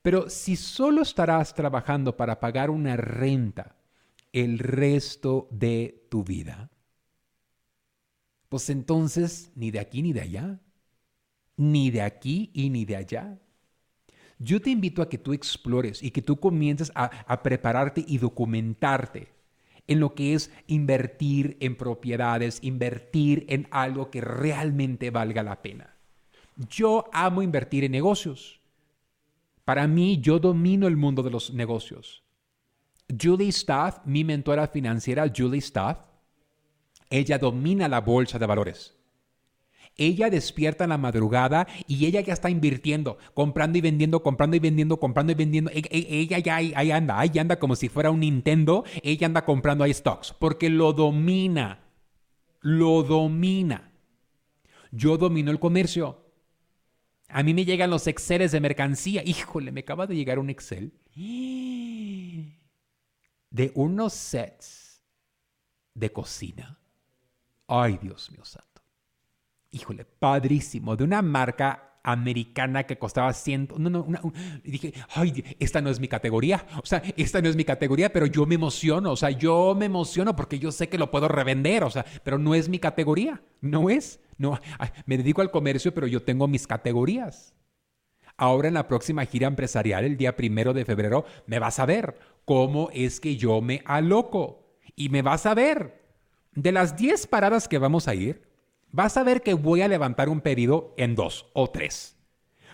Pero 0.00 0.30
si 0.30 0.56
solo 0.56 1.02
estarás 1.02 1.54
trabajando 1.54 2.16
para 2.16 2.38
pagar 2.38 2.70
una 2.70 2.96
renta 2.96 3.76
el 4.32 4.58
resto 4.58 5.48
de 5.50 6.06
tu 6.08 6.22
vida, 6.22 6.70
pues 8.48 8.70
entonces 8.70 9.50
ni 9.54 9.70
de 9.70 9.80
aquí 9.80 10.02
ni 10.02 10.12
de 10.12 10.20
allá, 10.22 10.60
ni 11.56 11.90
de 11.90 12.02
aquí 12.02 12.50
y 12.54 12.70
ni 12.70 12.84
de 12.84 12.96
allá. 12.96 13.38
Yo 14.38 14.62
te 14.62 14.70
invito 14.70 15.02
a 15.02 15.08
que 15.08 15.18
tú 15.18 15.32
explores 15.32 16.02
y 16.02 16.12
que 16.12 16.22
tú 16.22 16.38
comiences 16.38 16.92
a, 16.94 17.42
prepararte 17.42 18.04
y 18.06 18.18
documentarte 18.18 19.28
en 19.88 20.00
lo 20.00 20.14
que 20.14 20.34
es 20.34 20.52
invertir 20.66 21.56
en 21.60 21.76
propiedades, 21.76 22.60
invertir 22.62 23.46
en 23.48 23.66
algo 23.70 24.10
que 24.10 24.20
realmente 24.20 25.10
valga 25.10 25.42
la 25.42 25.60
pena. 25.60 25.96
Yo 26.70 27.06
amo 27.12 27.42
invertir 27.42 27.84
en 27.84 27.92
negocios. 27.92 28.60
Para 29.64 29.86
mí, 29.86 30.18
yo 30.20 30.38
domino 30.38 30.86
el 30.86 30.96
mundo 30.96 31.22
de 31.22 31.30
los 31.30 31.52
negocios. 31.52 32.22
Julie 33.20 33.48
Staff, 33.48 34.00
mi 34.04 34.22
mentora 34.22 34.68
financiera, 34.68 35.30
Julie 35.34 35.58
Staff, 35.58 35.98
ella 37.10 37.38
domina 37.38 37.88
la 37.88 38.00
bolsa 38.00 38.38
de 38.38 38.46
valores. 38.46 38.98
Ella 39.96 40.30
despierta 40.30 40.84
en 40.84 40.90
la 40.90 40.98
madrugada 40.98 41.66
y 41.88 42.06
ella 42.06 42.20
ya 42.20 42.32
está 42.32 42.48
invirtiendo, 42.48 43.18
comprando 43.34 43.78
y 43.78 43.80
vendiendo, 43.80 44.22
comprando 44.22 44.56
y 44.56 44.60
vendiendo, 44.60 45.00
comprando 45.00 45.32
y 45.32 45.34
vendiendo. 45.34 45.72
E, 45.72 45.82
e, 45.90 46.20
ella 46.20 46.38
ya 46.38 46.54
ahí, 46.56 46.90
anda, 46.92 47.18
ahí 47.18 47.36
anda 47.36 47.58
como 47.58 47.74
si 47.74 47.88
fuera 47.88 48.12
un 48.12 48.20
Nintendo. 48.20 48.84
Ella 49.02 49.26
anda 49.26 49.44
comprando 49.44 49.82
ahí 49.82 49.92
stocks 49.92 50.32
porque 50.38 50.70
lo 50.70 50.92
domina. 50.92 51.80
Lo 52.60 53.02
domina. 53.02 53.90
Yo 54.92 55.18
domino 55.18 55.50
el 55.50 55.58
comercio. 55.58 56.24
A 57.28 57.42
mí 57.42 57.52
me 57.52 57.64
llegan 57.64 57.90
los 57.90 58.06
Exceles 58.06 58.52
de 58.52 58.60
mercancía. 58.60 59.22
Híjole, 59.24 59.72
me 59.72 59.80
acaba 59.80 60.06
de 60.06 60.14
llegar 60.14 60.38
un 60.38 60.48
Excel 60.48 60.92
de 63.50 63.72
unos 63.74 64.12
sets 64.12 65.02
de 65.94 66.12
cocina 66.12 66.78
Ay, 67.68 67.98
Dios 68.00 68.30
mío 68.32 68.44
santo. 68.44 68.82
Híjole, 69.70 70.04
padrísimo. 70.04 70.96
De 70.96 71.04
una 71.04 71.22
marca 71.22 72.00
americana 72.02 72.84
que 72.84 72.98
costaba 72.98 73.32
ciento. 73.34 73.78
No, 73.78 73.90
no, 73.90 74.02
una, 74.02 74.22
dije, 74.64 74.94
ay, 75.14 75.44
esta 75.58 75.82
no 75.82 75.90
es 75.90 76.00
mi 76.00 76.08
categoría. 76.08 76.66
O 76.82 76.86
sea, 76.86 77.02
esta 77.16 77.42
no 77.42 77.48
es 77.48 77.56
mi 77.56 77.64
categoría, 77.64 78.10
pero 78.10 78.24
yo 78.26 78.46
me 78.46 78.54
emociono. 78.54 79.12
O 79.12 79.16
sea, 79.16 79.30
yo 79.30 79.74
me 79.78 79.84
emociono 79.84 80.34
porque 80.34 80.58
yo 80.58 80.72
sé 80.72 80.88
que 80.88 80.98
lo 80.98 81.10
puedo 81.10 81.28
revender. 81.28 81.84
O 81.84 81.90
sea, 81.90 82.06
pero 82.24 82.38
no 82.38 82.54
es 82.54 82.68
mi 82.70 82.78
categoría. 82.78 83.42
No 83.60 83.90
es. 83.90 84.20
No, 84.38 84.58
me 85.04 85.18
dedico 85.18 85.42
al 85.42 85.50
comercio, 85.50 85.92
pero 85.92 86.06
yo 86.06 86.22
tengo 86.22 86.48
mis 86.48 86.66
categorías. 86.66 87.54
Ahora 88.36 88.68
en 88.68 88.74
la 88.74 88.86
próxima 88.86 89.26
gira 89.26 89.48
empresarial, 89.48 90.04
el 90.04 90.16
día 90.16 90.36
primero 90.36 90.72
de 90.72 90.84
febrero, 90.84 91.24
me 91.46 91.58
vas 91.58 91.80
a 91.80 91.86
ver 91.86 92.18
cómo 92.44 92.88
es 92.94 93.18
que 93.20 93.36
yo 93.36 93.60
me 93.60 93.82
aloco. 93.84 94.64
Y 94.94 95.10
me 95.10 95.22
vas 95.22 95.44
a 95.44 95.54
ver 95.54 95.97
de 96.62 96.72
las 96.72 96.96
10 96.96 97.28
paradas 97.28 97.68
que 97.68 97.78
vamos 97.78 98.08
a 98.08 98.16
ir, 98.16 98.42
vas 98.90 99.16
a 99.16 99.22
ver 99.22 99.42
que 99.42 99.54
voy 99.54 99.82
a 99.82 99.88
levantar 99.88 100.28
un 100.28 100.40
pedido 100.40 100.92
en 100.96 101.14
dos 101.14 101.46
o 101.52 101.70
tres. 101.70 102.16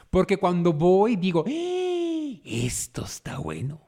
Porque 0.09 0.39
cuando 0.39 0.73
voy 0.73 1.17
digo, 1.17 1.45
¡Eh! 1.47 2.41
esto 2.45 3.05
está 3.05 3.39
bueno. 3.39 3.83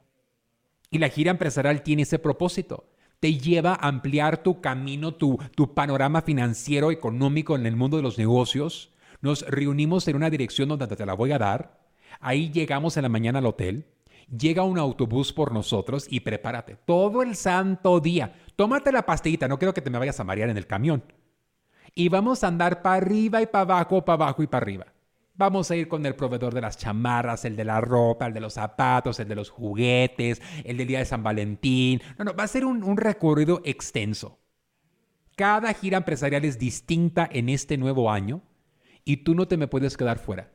Y 0.91 0.99
la 0.99 1.09
gira 1.09 1.31
empresarial 1.31 1.83
tiene 1.83 2.03
ese 2.03 2.19
propósito. 2.19 2.91
Te 3.21 3.39
lleva 3.39 3.73
a 3.73 3.89
ampliar 3.89 4.43
tu 4.43 4.61
camino, 4.61 5.15
tu, 5.15 5.39
tu 5.55 5.73
panorama 5.73 6.21
financiero, 6.21 6.91
económico 6.91 7.57
en 7.57 7.65
el 7.65 7.77
mundo 7.77 7.97
de 7.97 8.03
los 8.03 8.19
negocios. 8.19 8.93
Nos 9.23 9.47
reunimos 9.49 10.07
en 10.09 10.17
una 10.17 10.29
dirección 10.29 10.69
donde 10.69 10.87
te 10.89 11.07
la 11.07 11.15
voy 11.15 11.33
a 11.33 11.39
dar. 11.39 11.81
Ahí 12.21 12.51
llegamos 12.51 12.99
en 12.99 13.05
la 13.05 13.09
mañana 13.09 13.39
al 13.39 13.47
hotel. 13.47 13.87
Llega 14.29 14.65
un 14.65 14.79
autobús 14.79 15.33
por 15.33 15.53
nosotros 15.53 16.07
y 16.11 16.21
prepárate. 16.21 16.77
Todo 16.85 17.23
el 17.23 17.35
santo 17.37 18.01
día 18.01 18.35
tómate 18.57 18.91
la 18.91 19.07
pastillita, 19.07 19.47
no 19.47 19.59
quiero 19.59 19.75
que 19.75 19.83
te 19.83 19.91
me 19.91 19.99
vayas 19.99 20.19
a 20.19 20.25
marear 20.25 20.49
en 20.49 20.57
el 20.57 20.67
camión. 20.67 21.05
Y 21.95 22.09
vamos 22.09 22.43
a 22.43 22.49
andar 22.49 22.83
para 22.83 22.97
arriba 22.97 23.41
y 23.41 23.47
para 23.47 23.63
abajo, 23.63 24.05
para 24.05 24.25
abajo 24.25 24.43
y 24.43 24.47
para 24.47 24.65
arriba. 24.65 24.87
Vamos 25.39 25.71
a 25.71 25.77
ir 25.77 25.87
con 25.87 26.05
el 26.07 26.15
proveedor 26.15 26.55
de 26.55 26.63
las 26.63 26.79
chamarras, 26.79 27.45
el 27.45 27.57
de 27.57 27.65
la 27.65 27.81
ropa, 27.83 28.27
el 28.27 28.33
de 28.33 28.41
los 28.41 28.55
zapatos, 28.55 29.21
el 29.21 29.29
de 29.29 29.35
los 29.35 29.51
juguetes, 29.51 30.41
el 30.65 30.79
del 30.79 30.87
día 30.87 31.01
de 31.01 31.05
San 31.05 31.23
Valentín. 31.23 32.01
No, 32.19 32.25
no, 32.25 32.35
va 32.35 32.45
a 32.45 32.49
ser 32.49 32.65
un, 32.65 32.97
recorrido 32.97 33.61
extenso. 33.65 34.39
Cada 35.37 35.75
gira 35.75 35.99
empresarial 35.99 36.47
es 36.47 36.59
distinta 36.59 37.29
en 37.31 37.51
este 37.51 37.77
nuevo 37.77 38.11
año 38.11 38.41
y 39.05 39.19
tú 39.19 39.35
no 39.35 39.47
te 39.47 39.59
me 39.59 39.69
puedes 39.69 39.99
quedar 39.99 40.19
fuera. 40.19 40.51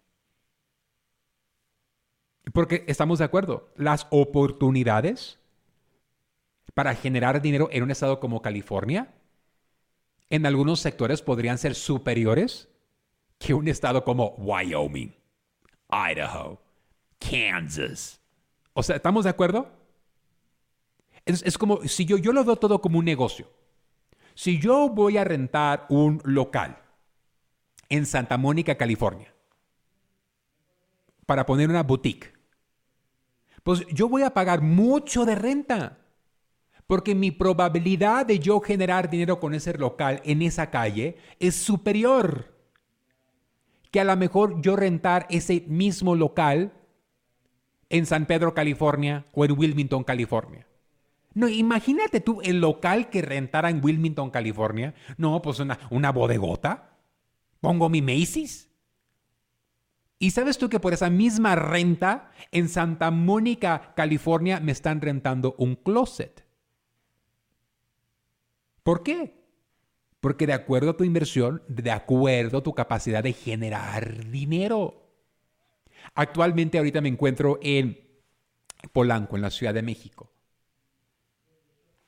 Porque 2.54 2.86
estamos 2.88 3.20
de 3.20 3.26
acuerdo, 3.26 3.74
las 3.76 4.08
oportunidades 4.12 5.40
para 6.74 6.94
generar 6.96 7.42
dinero 7.42 7.70
en 7.72 7.84
un 7.84 7.92
estado 7.92 8.20
como 8.20 8.42
California, 8.42 9.14
en 10.30 10.46
algunos 10.46 10.80
sectores 10.80 11.22
podrían 11.22 11.58
ser 11.58 11.76
superiores 11.76 12.70
que 13.38 13.54
un 13.54 13.68
estado 13.68 14.04
como 14.04 14.36
Wyoming, 14.38 15.16
Idaho, 15.90 16.62
Kansas. 17.20 18.22
O 18.74 18.84
sea, 18.84 18.98
¿estamos 18.98 19.24
de 19.24 19.30
acuerdo? 19.30 19.72
Es, 21.26 21.58
como 21.58 21.82
si 21.88 22.06
yo, 22.06 22.18
yo 22.18 22.32
lo 22.32 22.44
veo 22.44 22.56
todo 22.56 22.82
como 22.82 23.00
un 23.00 23.06
negocio. 23.06 23.50
Si 24.36 24.60
yo 24.60 24.90
voy 24.90 25.18
a 25.18 25.24
rentar 25.24 25.86
un 25.90 26.22
local 26.24 26.78
en 27.90 28.06
Santa 28.06 28.38
Mónica, 28.38 28.76
California, 28.76 29.34
para 31.26 31.46
poner 31.46 31.70
una 31.70 31.84
boutique, 31.84 32.34
pues 33.64 33.86
yo 33.88 34.08
voy 34.08 34.22
a 34.22 34.34
pagar 34.34 34.62
mucho 34.62 35.26
de 35.26 35.36
renta. 35.36 35.98
Porque 36.86 37.16
mi 37.16 37.32
probabilidad 37.32 38.28
de 38.28 38.38
yo 38.38 38.60
generar 38.60 39.10
dinero 39.10 39.40
con 39.40 39.56
ese 39.56 39.74
local 39.74 40.22
en 40.24 40.44
esa 40.44 40.70
calle 40.70 41.18
es 41.40 41.56
superior 41.56 42.54
que 43.90 44.02
a 44.02 44.04
lo 44.04 44.16
mejor 44.16 44.62
yo 44.62 44.76
rentar 44.76 45.26
ese 45.32 45.64
mismo 45.68 46.16
local 46.16 46.74
en 47.90 48.06
San 48.06 48.28
Pedro, 48.28 48.54
California 48.54 49.26
o 49.32 49.46
en 49.46 49.58
Wilmington, 49.58 50.04
California. 50.04 50.68
No, 51.36 51.50
imagínate 51.50 52.22
tú 52.22 52.42
el 52.42 52.62
local 52.62 53.10
que 53.10 53.22
rentara 53.22 53.70
en 53.70 53.84
Wilmington, 53.84 54.32
California. 54.32 54.96
No, 55.18 55.42
pues 55.42 55.60
una, 55.60 55.78
una 55.92 56.12
bodegota. 56.12 56.98
Pongo 57.60 57.90
mi 57.90 58.02
Macy's. 58.02 58.70
Y 60.18 60.32
sabes 60.32 60.58
tú 60.58 60.70
que 60.70 60.80
por 60.80 60.94
esa 60.94 61.10
misma 61.10 61.56
renta 61.56 62.32
en 62.52 62.70
Santa 62.70 63.12
Mónica, 63.12 63.94
California, 63.96 64.62
me 64.62 64.72
están 64.72 65.02
rentando 65.02 65.56
un 65.58 65.76
closet. 65.76 66.46
¿Por 68.82 69.04
qué? 69.04 69.44
Porque 70.22 70.48
de 70.48 70.54
acuerdo 70.54 70.92
a 70.92 70.98
tu 70.98 71.04
inversión, 71.04 71.64
de 71.68 71.92
acuerdo 71.92 72.60
a 72.60 72.64
tu 72.64 72.74
capacidad 72.74 73.22
de 73.22 73.34
generar 73.34 74.30
dinero. 74.32 75.12
Actualmente 76.14 76.78
ahorita 76.78 77.02
me 77.02 77.10
encuentro 77.10 77.60
en 77.62 78.00
Polanco, 78.94 79.36
en 79.36 79.42
la 79.42 79.50
Ciudad 79.50 79.74
de 79.74 79.82
México. 79.82 80.32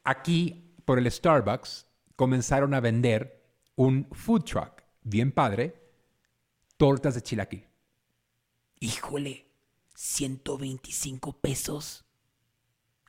Aquí, 0.10 0.74
por 0.86 1.00
el 1.00 1.12
Starbucks, 1.12 1.86
comenzaron 2.16 2.74
a 2.74 2.80
vender 2.80 3.44
un 3.76 4.08
food 4.14 4.46
truck, 4.46 4.82
bien 5.04 5.34
padre, 5.34 5.82
tortas 6.78 7.16
de 7.16 7.22
chilaquil. 7.22 7.68
Híjole, 8.80 9.48
125 9.96 11.42
pesos. 11.42 12.06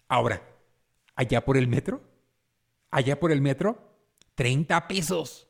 Ahora, 0.08 0.42
allá 1.14 1.44
por 1.44 1.56
el 1.56 1.68
metro, 1.68 2.02
allá 2.90 3.20
por 3.20 3.30
el 3.30 3.42
metro, 3.42 3.78
30 4.34 4.88
pesos. 4.88 5.46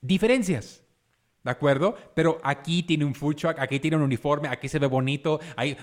Diferencias. 0.00 0.82
¿De 1.44 1.50
acuerdo? 1.50 1.94
Pero 2.14 2.38
aquí 2.42 2.84
tiene 2.84 3.04
un 3.04 3.14
food 3.14 3.36
truck, 3.36 3.58
aquí 3.58 3.78
tiene 3.78 3.98
un 3.98 4.02
uniforme, 4.04 4.48
aquí 4.48 4.66
se 4.66 4.78
ve 4.78 4.86
bonito, 4.86 5.40
hay 5.56 5.76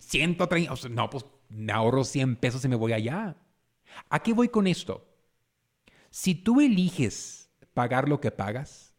130, 0.00 0.88
no, 0.88 1.08
pues 1.08 1.24
me 1.48 1.72
ahorro 1.72 2.02
100 2.02 2.34
pesos 2.34 2.64
y 2.64 2.68
me 2.68 2.74
voy 2.74 2.92
allá. 2.92 3.36
¿A 4.08 4.22
qué 4.22 4.32
voy 4.32 4.48
con 4.48 4.66
esto? 4.66 5.08
Si 6.10 6.34
tú 6.34 6.60
eliges 6.60 7.50
pagar 7.74 8.08
lo 8.08 8.20
que 8.20 8.30
pagas, 8.30 8.94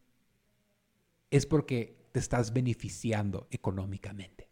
es 1.30 1.46
porque 1.46 2.10
te 2.12 2.20
estás 2.20 2.54
beneficiando 2.54 3.48
económicamente. 3.52 4.50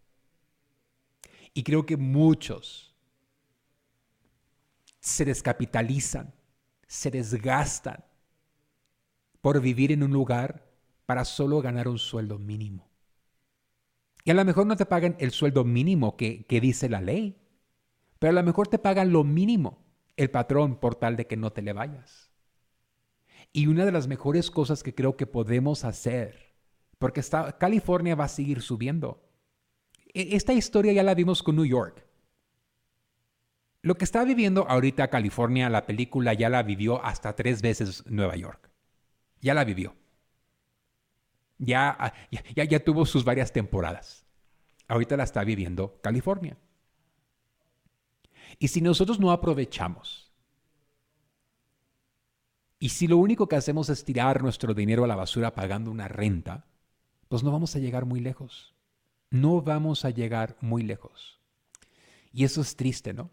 Y 1.54 1.64
creo 1.64 1.86
que 1.86 1.98
muchos 1.98 2.96
se 5.00 5.26
descapitalizan 5.26 6.34
se 6.92 7.10
desgastan 7.10 8.04
por 9.40 9.62
vivir 9.62 9.94
en 9.94 10.04
un 10.04 10.12
lugar 10.12 10.70
para 11.06 11.24
solo 11.24 11.62
ganar 11.62 11.88
un 11.88 11.98
sueldo 11.98 12.38
mínimo. 12.38 12.90
Y 14.26 14.32
a 14.32 14.34
lo 14.34 14.44
mejor 14.44 14.68
no 14.68 14.76
te 14.76 14.86
pagan 14.86 15.16
el 15.20 15.32
sueldo 15.32 15.64
mínimo 15.64 16.18
que, 16.18 16.46
que 16.48 16.60
dice 16.60 16.90
la 16.90 17.00
ley, 17.00 17.42
pero 18.20 18.32
a 18.32 18.34
lo 18.34 18.44
mejor 18.44 18.68
te 18.68 18.78
pagan 18.78 19.14
lo 19.14 19.24
mínimo 19.24 19.81
el 20.18 20.30
patrón 20.30 20.76
por 20.80 20.96
tal 20.96 21.16
de 21.16 21.28
que 21.28 21.38
no 21.38 21.52
te 21.52 21.62
le 21.62 21.74
vayas. 21.74 22.32
Y 23.54 23.68
una 23.68 23.86
de 23.86 23.92
las 23.92 24.08
mejores 24.08 24.50
cosas 24.50 24.84
que 24.84 24.96
creo 24.96 25.18
que 25.18 25.28
podemos 25.28 25.84
hacer, 25.84 26.54
porque 27.00 27.22
California 27.60 28.16
va 28.16 28.26
a 28.26 28.30
seguir 28.30 28.62
subiendo. 28.62 29.22
E, 30.14 30.36
esta 30.36 30.54
historia 30.54 30.94
ya 30.94 31.04
la 31.04 31.16
vimos 31.16 31.44
con 31.44 31.56
New 31.56 31.66
York. 31.66 32.06
Lo 33.82 33.96
que 33.96 34.06
está 34.06 34.24
viviendo 34.24 34.68
ahorita 34.70 35.10
California, 35.10 35.70
la 35.70 35.86
película 35.86 36.34
ya 36.34 36.50
la 36.50 36.64
vivió 36.64 37.04
hasta 37.04 37.36
tres 37.36 37.62
veces 37.62 38.06
Nueva 38.06 38.36
York. 38.36 38.70
Ya 39.42 39.54
la 39.54 39.64
vivió. 39.64 39.96
Ya, 41.58 42.14
ya, 42.56 42.64
ya 42.64 42.84
tuvo 42.84 43.06
sus 43.06 43.24
varias 43.24 43.52
temporadas. 43.52 44.26
Ahorita 44.88 45.18
la 45.18 45.24
está 45.24 45.44
viviendo 45.44 46.00
California. 46.02 46.58
Y 48.60 48.68
si 48.70 48.82
nosotros 48.82 49.20
no 49.20 49.32
aprovechamos, 49.32 50.32
y 52.80 52.90
si 52.90 53.08
lo 53.08 53.18
único 53.18 53.48
que 53.48 53.56
hacemos 53.56 53.90
es 53.90 54.04
tirar 54.04 54.42
nuestro 54.42 54.74
dinero 54.74 55.04
a 55.04 55.08
la 55.08 55.16
basura 55.16 55.54
pagando 55.54 55.92
una 55.92 56.08
renta, 56.08 56.66
pues 57.28 57.44
no 57.44 57.52
vamos 57.52 57.76
a 57.76 57.80
llegar 57.80 58.06
muy 58.06 58.20
lejos. 58.20 58.74
No 59.30 59.62
vamos 59.62 60.04
a 60.04 60.10
llegar 60.10 60.58
muy 60.62 60.82
lejos. 60.82 61.40
Y 62.34 62.44
eso 62.44 62.62
es 62.62 62.76
triste, 62.76 63.14
¿no? 63.14 63.30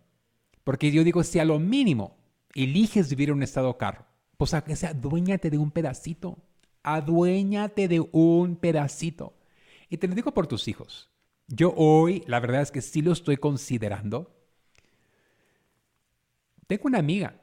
Porque 0.65 0.93
yo 0.93 1.03
digo, 1.03 1.25
si 1.25 1.39
a 1.39 1.47
lo 1.47 1.59
mínimo 1.59 2.19
eliges 2.55 3.09
vivir 3.09 3.31
en 3.31 3.37
un 3.37 3.43
estado 3.43 3.79
caro, 3.79 4.05
pues 4.37 4.53
a 4.53 4.63
sea, 4.77 4.91
aduéñate 4.91 5.49
de 5.49 5.59
un 5.59 5.71
pedacito. 5.71 6.39
Aduéñate 6.83 7.89
de 7.89 8.01
un 8.13 8.57
pedacito. 8.57 9.35
Y 9.89 9.97
te 9.97 10.09
lo 10.09 10.15
digo 10.15 10.33
por 10.33 10.47
tus 10.47 10.69
hijos. 10.69 11.11
Yo 11.47 11.73
hoy, 11.75 12.23
la 12.27 12.39
verdad 12.39 12.61
es 12.61 12.71
que 12.71 12.83
sí 12.83 13.01
lo 13.01 13.13
estoy 13.13 13.39
considerando. 13.39 14.38
Tengo 16.69 16.83
una 16.85 16.99
amiga, 16.99 17.41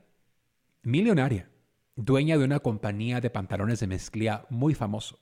millonaria, 0.83 1.49
dueña 1.95 2.37
de 2.37 2.45
una 2.45 2.59
compañía 2.59 3.19
de 3.21 3.31
pantalones 3.31 3.79
de 3.79 3.87
mezclilla 3.87 4.45
muy 4.51 4.75
famoso. 4.75 5.19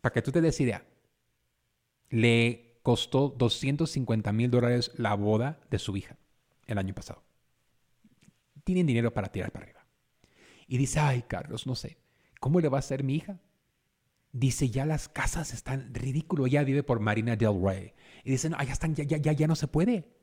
Para 0.00 0.14
que 0.14 0.22
tú 0.22 0.32
te 0.32 0.40
des 0.40 0.58
idea, 0.58 0.86
le 2.08 2.78
costó 2.82 3.28
250 3.28 4.32
mil 4.32 4.50
dólares 4.50 4.90
la 4.96 5.12
boda 5.16 5.60
de 5.70 5.78
su 5.78 5.94
hija 5.98 6.16
el 6.66 6.78
año 6.78 6.94
pasado. 6.94 7.22
Tienen 8.64 8.86
dinero 8.86 9.12
para 9.12 9.28
tirar 9.28 9.52
para 9.52 9.66
arriba. 9.66 9.86
Y 10.66 10.78
dice, 10.78 10.98
ay, 10.98 11.24
Carlos, 11.28 11.66
no 11.66 11.74
sé, 11.74 11.98
¿cómo 12.40 12.58
le 12.58 12.70
va 12.70 12.78
a 12.78 12.80
hacer 12.80 13.04
mi 13.04 13.16
hija? 13.16 13.38
Dice, 14.32 14.70
ya 14.70 14.86
las 14.86 15.10
casas 15.10 15.52
están 15.52 15.92
ridículo, 15.92 16.46
ya 16.46 16.64
vive 16.64 16.82
por 16.82 17.00
Marina 17.00 17.36
del 17.36 17.62
Rey. 17.62 17.92
Y 18.24 18.30
dice, 18.30 18.48
no, 18.48 18.56
ya, 18.62 18.72
están, 18.72 18.94
ya, 18.94 19.04
ya, 19.04 19.32
ya 19.32 19.46
no 19.46 19.56
se 19.56 19.68
puede. 19.68 20.13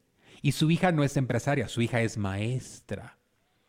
Y 0.42 0.54
su 0.54 0.72
hija 0.72 0.92
no 0.92 1.04
es 1.04 1.18
empresaria, 1.18 1.68
su 1.68 1.82
hija 1.82 2.02
es 2.02 2.18
maestra. 2.18 3.18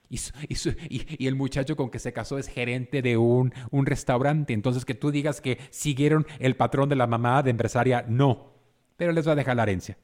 Y, 0.08 1.26
el 1.26 1.36
muchacho 1.36 1.74
con 1.74 1.90
que 1.90 1.98
se 1.98 2.12
casó 2.12 2.38
es 2.38 2.46
gerente 2.46 3.00
de 3.00 3.16
un, 3.16 3.54
un 3.70 3.86
restaurante. 3.86 4.52
Entonces, 4.52 4.84
que 4.84 4.94
tú 4.94 5.10
digas 5.10 5.40
que 5.40 5.58
siguieron 5.70 6.26
el 6.38 6.54
patrón 6.54 6.90
de 6.90 6.96
la 6.96 7.06
mamá 7.06 7.42
de 7.42 7.50
empresaria, 7.50 8.04
no. 8.06 8.52
pero 8.96 9.12
les 9.12 9.26
va 9.26 9.32
a 9.32 9.36
dejar 9.36 9.56
la 9.56 9.62
herencia. 9.62 9.96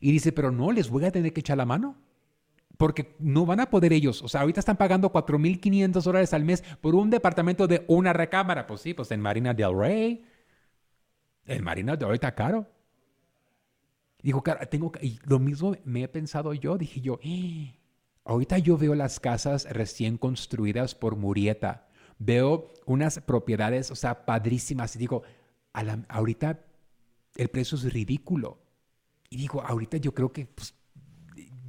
Y 0.00 0.12
dice, 0.12 0.30
pero 0.32 0.52
no, 0.52 0.70
les 0.70 0.88
voy 0.88 1.04
a 1.04 1.10
tener 1.10 1.32
que 1.32 1.40
echar 1.40 1.56
la 1.56 1.66
mano. 1.66 1.96
Porque 2.78 3.16
no 3.18 3.44
van 3.44 3.60
a 3.60 3.68
poder 3.68 3.92
ellos. 3.92 4.22
O 4.22 4.28
sea, 4.28 4.42
ahorita 4.42 4.60
están 4.60 4.76
pagando 4.76 5.12
4.500 5.12 6.02
dólares 6.02 6.32
al 6.32 6.44
mes 6.44 6.62
por 6.80 6.94
un 6.94 7.10
departamento 7.10 7.66
de 7.66 7.84
una 7.88 8.12
recámara. 8.12 8.66
Pues 8.66 8.80
sí, 8.80 8.94
pues 8.94 9.10
en 9.10 9.20
Marina 9.20 9.54
del 9.54 9.76
Rey. 9.76 10.24
En 11.46 11.64
Marina 11.64 11.96
del 11.96 12.08
Rey 12.08 12.14
está 12.14 12.34
caro. 12.34 12.66
Dijo, 14.22 14.42
tengo 14.70 14.92
y 15.00 15.18
lo 15.24 15.38
mismo 15.38 15.76
me 15.84 16.04
he 16.04 16.08
pensado 16.08 16.54
yo. 16.54 16.78
Dije 16.78 17.00
yo, 17.00 17.18
¡Eh! 17.22 17.74
ahorita 18.24 18.58
yo 18.58 18.78
veo 18.78 18.94
las 18.94 19.18
casas 19.18 19.66
recién 19.70 20.16
construidas 20.16 20.94
por 20.94 21.16
Murieta. 21.16 21.88
Veo 22.18 22.72
unas 22.86 23.18
propiedades, 23.20 23.90
o 23.90 23.96
sea, 23.96 24.24
padrísimas. 24.24 24.94
Y 24.94 25.00
digo, 25.00 25.22
ahorita 26.08 26.64
el 27.36 27.48
precio 27.48 27.76
es 27.76 27.92
ridículo. 27.92 28.62
Y 29.28 29.38
digo, 29.38 29.62
ahorita 29.62 29.96
yo 29.96 30.14
creo 30.14 30.32
que, 30.32 30.46
pues, 30.46 30.74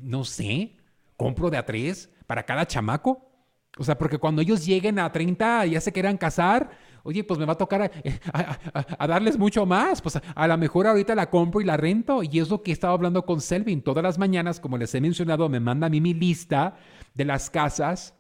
no 0.02 0.26
sé, 0.26 0.78
compro 1.18 1.50
de 1.50 1.58
a 1.58 1.66
tres 1.66 2.10
para 2.28 2.46
cada 2.46 2.68
chamaco. 2.68 3.33
O 3.78 3.84
sea, 3.84 3.98
porque 3.98 4.18
cuando 4.18 4.42
ellos 4.42 4.66
lleguen 4.66 5.00
a 5.00 5.12
30 5.12 5.66
ya 5.66 5.82
se 5.82 5.92
quieran 5.92 6.18
casar, 6.18 6.70
oye, 7.04 7.24
pues 7.24 7.40
me 7.40 7.46
va 7.46 7.54
a 7.54 7.58
tocar 7.58 7.92
a, 8.34 9.08
darles 9.08 9.38
mucho 9.38 9.66
más. 9.66 10.02
Pues 10.02 10.18
a, 10.36 10.48
lo 10.48 10.58
mejor 10.58 10.88
ahorita 10.88 11.16
la 11.16 11.30
compro 11.30 11.62
y 11.62 11.66
la 11.66 11.78
rento. 11.78 12.22
Y 12.24 12.40
es 12.40 12.50
lo 12.50 12.62
que 12.62 12.72
he 12.72 12.74
estado 12.74 12.94
hablando 12.94 13.26
con 13.26 13.42
Selvin. 13.42 13.82
Todas 13.82 14.04
las 14.04 14.18
mañanas, 14.18 14.60
como 14.60 14.78
les 14.78 14.94
he 14.94 15.02
mencionado, 15.02 15.50
me 15.50 15.60
manda 15.60 15.88
a 15.88 15.90
mí 15.90 16.02
mi 16.02 16.14
lista 16.14 16.78
de 17.14 17.26
las 17.26 17.50
casas. 17.50 18.16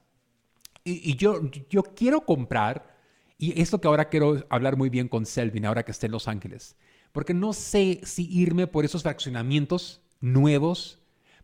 Y, 0.84 1.12
y 1.12 1.16
yo, 1.16 1.40
yo 1.70 1.84
quiero 1.84 2.22
comprar, 2.22 2.98
y 3.38 3.62
esto 3.62 3.80
que 3.80 3.88
ahora 3.88 4.10
quiero 4.10 4.44
hablar 4.50 4.76
muy 4.76 4.90
bien 4.90 5.08
con 5.08 5.26
Selvin, 5.26 5.66
ahora 5.66 5.84
que 5.84 5.92
esté 5.92 6.08
en 6.08 6.12
Los 6.12 6.28
Ángeles 6.28 6.76
porque 7.14 7.34
no 7.34 7.54
sé 7.54 8.02
si 8.04 8.28
irme 8.30 8.68
por 8.68 8.84
esos 8.84 9.04
fraccionamientos 9.04 10.02
nuevos, 10.20 11.00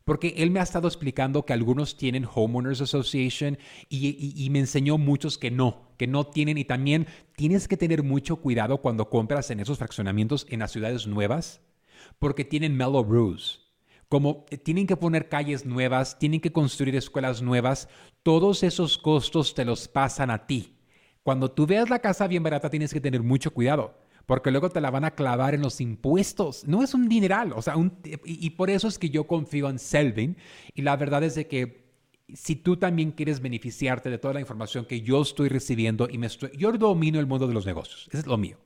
porque 0.09 0.33
él 0.37 0.49
me 0.49 0.59
ha 0.59 0.63
estado 0.63 0.87
explicando 0.87 1.45
que 1.45 1.53
algunos 1.53 1.95
tienen 1.95 2.25
Homeowners 2.25 2.81
Association 2.81 3.59
y, 3.89 4.47
me 4.49 4.57
enseñó 4.57 4.97
muchos 4.97 5.37
que 5.37 5.51
no, 5.51 5.91
que 5.97 6.07
no 6.07 6.25
tienen 6.25 6.57
y 6.57 6.65
también 6.65 7.05
tienes 7.35 7.67
que 7.67 7.77
tener 7.77 8.01
mucho 8.01 8.37
cuidado 8.37 8.79
cuando 8.79 9.11
compras 9.11 9.51
en 9.51 9.59
esos 9.59 9.77
fraccionamientos 9.77 10.47
en 10.49 10.61
las 10.61 10.71
ciudades 10.71 11.05
nuevas, 11.05 11.61
porque 12.17 12.43
tienen 12.43 12.75
mellow 12.75 13.03
rules. 13.03 13.59
Como 14.07 14.47
eh, 14.49 14.57
tienen 14.57 14.87
que 14.87 14.97
poner 14.97 15.29
calles 15.29 15.67
nuevas, 15.67 16.17
tienen 16.17 16.41
que 16.41 16.51
construir 16.51 16.95
escuelas 16.95 17.43
nuevas, 17.43 17.87
todos 18.23 18.63
esos 18.63 18.97
costos 18.97 19.53
te 19.53 19.63
los 19.63 19.87
pasan 19.87 20.31
a 20.31 20.47
ti. 20.47 20.73
Cuando 21.21 21.51
tú 21.51 21.67
veas 21.67 21.87
la 21.91 21.99
casa 21.99 22.27
bien 22.27 22.41
barata 22.41 22.71
tienes 22.71 22.91
que 22.91 22.99
tener 22.99 23.21
mucho 23.21 23.51
cuidado 23.51 23.93
porque 24.29 24.51
luego 24.51 24.69
te 24.69 24.79
la 24.79 24.91
van 24.91 25.05
a 25.05 25.15
clavar 25.15 25.55
en 25.55 25.63
los 25.63 25.81
impuestos. 25.81 26.63
No 26.67 26.83
es 26.83 26.93
un 26.93 27.09
dineral, 27.09 27.51
o 27.51 27.63
sea, 27.63 27.73
y, 28.23 28.51
por 28.51 28.69
eso 28.69 28.87
es 28.87 28.99
que 28.99 29.09
yo 29.09 29.25
confío 29.25 29.67
en 29.71 29.79
Selvin 29.79 30.37
y 30.75 30.83
la 30.83 30.95
verdad 30.97 31.23
es 31.23 31.33
de 31.33 31.47
que 31.47 31.89
si 32.31 32.55
tú 32.55 32.77
también 32.77 33.11
quieres 33.11 33.41
beneficiarte 33.41 34.11
de 34.11 34.19
toda 34.19 34.35
la 34.35 34.39
información 34.39 34.85
que 34.85 35.01
yo 35.01 35.23
estoy 35.23 35.49
recibiendo 35.49 36.07
y 36.07 36.19
me 36.19 36.27
estoy, 36.27 36.51
yo 36.55 36.71
domino 36.73 37.19
el 37.19 37.25
mundo 37.25 37.47
de 37.47 37.55
los 37.55 37.65
negocios, 37.65 38.07
eso 38.07 38.19
es 38.19 38.27
lo 38.27 38.37
mío. 38.37 38.57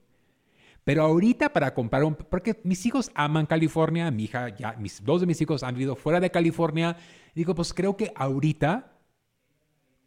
Pero 0.83 1.03
ahorita 1.03 1.53
para 1.53 1.73
comprar 1.73 2.03
un, 2.03 2.15
porque 2.15 2.59
mis 2.65 2.85
hijos 2.85 3.09
aman 3.15 3.45
California, 3.45 4.11
mi 4.11 4.25
hija 4.25 4.49
ya, 4.49 4.73
mis 4.73 5.01
dos 5.01 5.21
de 5.21 5.27
mis 5.27 5.39
hijos 5.39 5.63
han 5.63 5.75
vivido 5.75 5.95
fuera 5.95 6.19
de 6.19 6.29
California, 6.29 6.97
digo, 7.35 7.55
pues 7.55 7.73
creo 7.73 7.95
que 7.95 8.11
ahorita, 8.17 8.97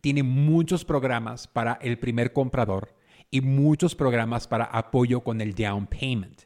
tiene 0.00 0.22
muchos 0.22 0.84
programas 0.84 1.48
para 1.48 1.78
el 1.82 1.98
primer 1.98 2.32
comprador 2.32 2.94
y 3.30 3.40
muchos 3.40 3.94
programas 3.94 4.48
para 4.48 4.64
apoyo 4.64 5.20
con 5.20 5.40
el 5.40 5.54
down 5.54 5.86
payment. 5.86 6.42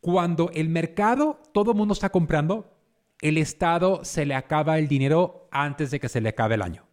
Cuando 0.00 0.50
el 0.54 0.70
mercado, 0.70 1.38
todo 1.52 1.72
el 1.72 1.76
mundo 1.76 1.92
está 1.92 2.08
comprando, 2.08 2.72
el 3.20 3.38
Estado 3.38 4.04
se 4.04 4.24
le 4.24 4.34
acaba 4.34 4.78
el 4.78 4.88
dinero 4.88 5.48
antes 5.50 5.90
de 5.90 6.00
que 6.00 6.08
se 6.08 6.20
le 6.20 6.30
acabe 6.30 6.54
el 6.54 6.62
año. 6.62 6.86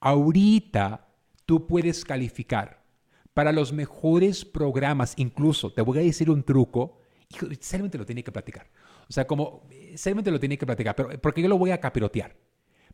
Ahorita 0.00 1.08
tú 1.44 1.66
puedes 1.66 2.04
calificar 2.04 2.84
para 3.32 3.52
los 3.52 3.72
mejores 3.72 4.44
programas, 4.44 5.14
incluso 5.16 5.72
te 5.72 5.82
voy 5.82 5.98
a 5.98 6.02
decir 6.02 6.30
un 6.30 6.42
truco, 6.42 6.98
y 7.28 7.54
seriamente 7.56 7.98
lo 7.98 8.06
tiene 8.06 8.24
que 8.24 8.32
platicar. 8.32 8.68
O 9.08 9.12
sea, 9.12 9.26
como, 9.26 9.68
seriamente 9.94 10.30
lo 10.30 10.40
tiene 10.40 10.58
que 10.58 10.66
platicar, 10.66 10.96
pero 10.96 11.20
porque 11.20 11.42
yo 11.42 11.48
lo 11.48 11.58
voy 11.58 11.70
a 11.70 11.80
capirotear. 11.80 12.36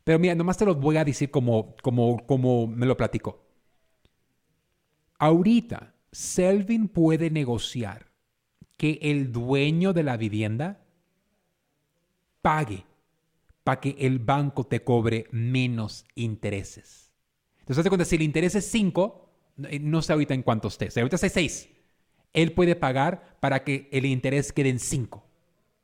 Pero 0.05 0.19
mira, 0.19 0.35
nomás 0.35 0.59
te 0.59 0.65
lo 0.65 0.75
voy 0.75 0.97
a 0.97 1.05
decir 1.05 1.31
como, 1.31 1.77
como, 1.83 2.27
como 2.27 2.67
me 2.67 2.87
lo 2.87 2.97
platico. 2.97 3.47
Ahorita, 5.19 5.95
Selvin 6.11 6.89
puede 6.89 7.31
negociar 7.31 8.11
que 8.77 8.99
el 9.01 9.31
dueño 9.31 9.93
de 9.93 10.03
la 10.03 10.17
vivienda 10.17 10.82
pague 12.43 12.85
para 13.65 13.81
que 13.81 13.97
el 13.99 14.19
banco 14.19 14.65
te 14.65 14.83
cobre 14.83 15.27
menos 15.31 16.05
intereses. 16.15 17.13
Entonces, 17.61 17.89
cuenta, 17.89 18.05
si 18.05 18.17
el 18.17 18.23
interés 18.23 18.55
es 18.57 18.67
5, 18.67 19.29
eh, 19.69 19.79
no 19.79 20.03
sé 20.03 20.13
ahorita 20.13 20.35
en 20.35 20.43
cuánto 20.43 20.69
esté, 20.69 20.91
si 20.91 21.01
ahorita 21.01 21.17
es 21.17 21.33
6, 21.33 21.69
él 22.33 22.53
puede 22.53 22.75
pagar 22.75 23.39
para 23.41 23.63
que 23.63 23.89
el 23.93 24.05
interés 24.05 24.53
quede 24.53 24.71
en 24.71 24.81
5. 24.81 25.25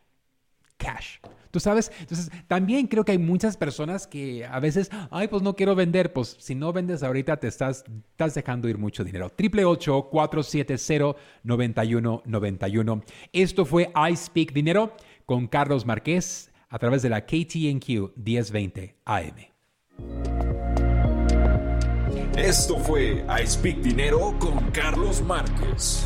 cash. 0.85 1.17
¿Tú 1.55 1.61
sabes? 1.61 1.89
Entonces, 2.01 2.29
también 2.47 2.85
creo 2.85 3.05
que 3.05 3.13
hay 3.13 3.17
muchas 3.17 3.55
personas 3.55 4.07
que 4.07 4.45
a 4.45 4.59
veces, 4.59 4.91
ay, 5.09 5.29
pues 5.29 5.41
no 5.41 5.55
quiero 5.55 5.73
vender. 5.73 6.11
Pues 6.11 6.35
si 6.37 6.53
no 6.53 6.73
vendes 6.73 7.01
ahorita, 7.01 7.37
te 7.37 7.47
estás, 7.47 7.85
estás 8.11 8.35
dejando 8.35 8.67
ir 8.67 8.77
mucho 8.77 9.05
dinero. 9.05 9.29
Triple 9.29 9.63
470 9.63 11.15
9191 11.43 13.03
Esto 13.31 13.63
fue 13.63 13.89
I 13.95 14.17
Speak 14.17 14.51
Dinero 14.51 14.93
con 15.25 15.47
Carlos 15.47 15.85
Márquez 15.85 16.51
a 16.67 16.77
través 16.77 17.01
de 17.03 17.09
la 17.09 17.25
KTNQ 17.25 18.17
1020 18.17 18.97
AM. 19.05 19.35
Esto 22.37 22.77
fue 22.79 23.23
I 23.29 23.47
Speak 23.47 23.77
Dinero 23.77 24.35
con 24.39 24.59
Carlos 24.71 25.21
Márquez. 25.21 26.05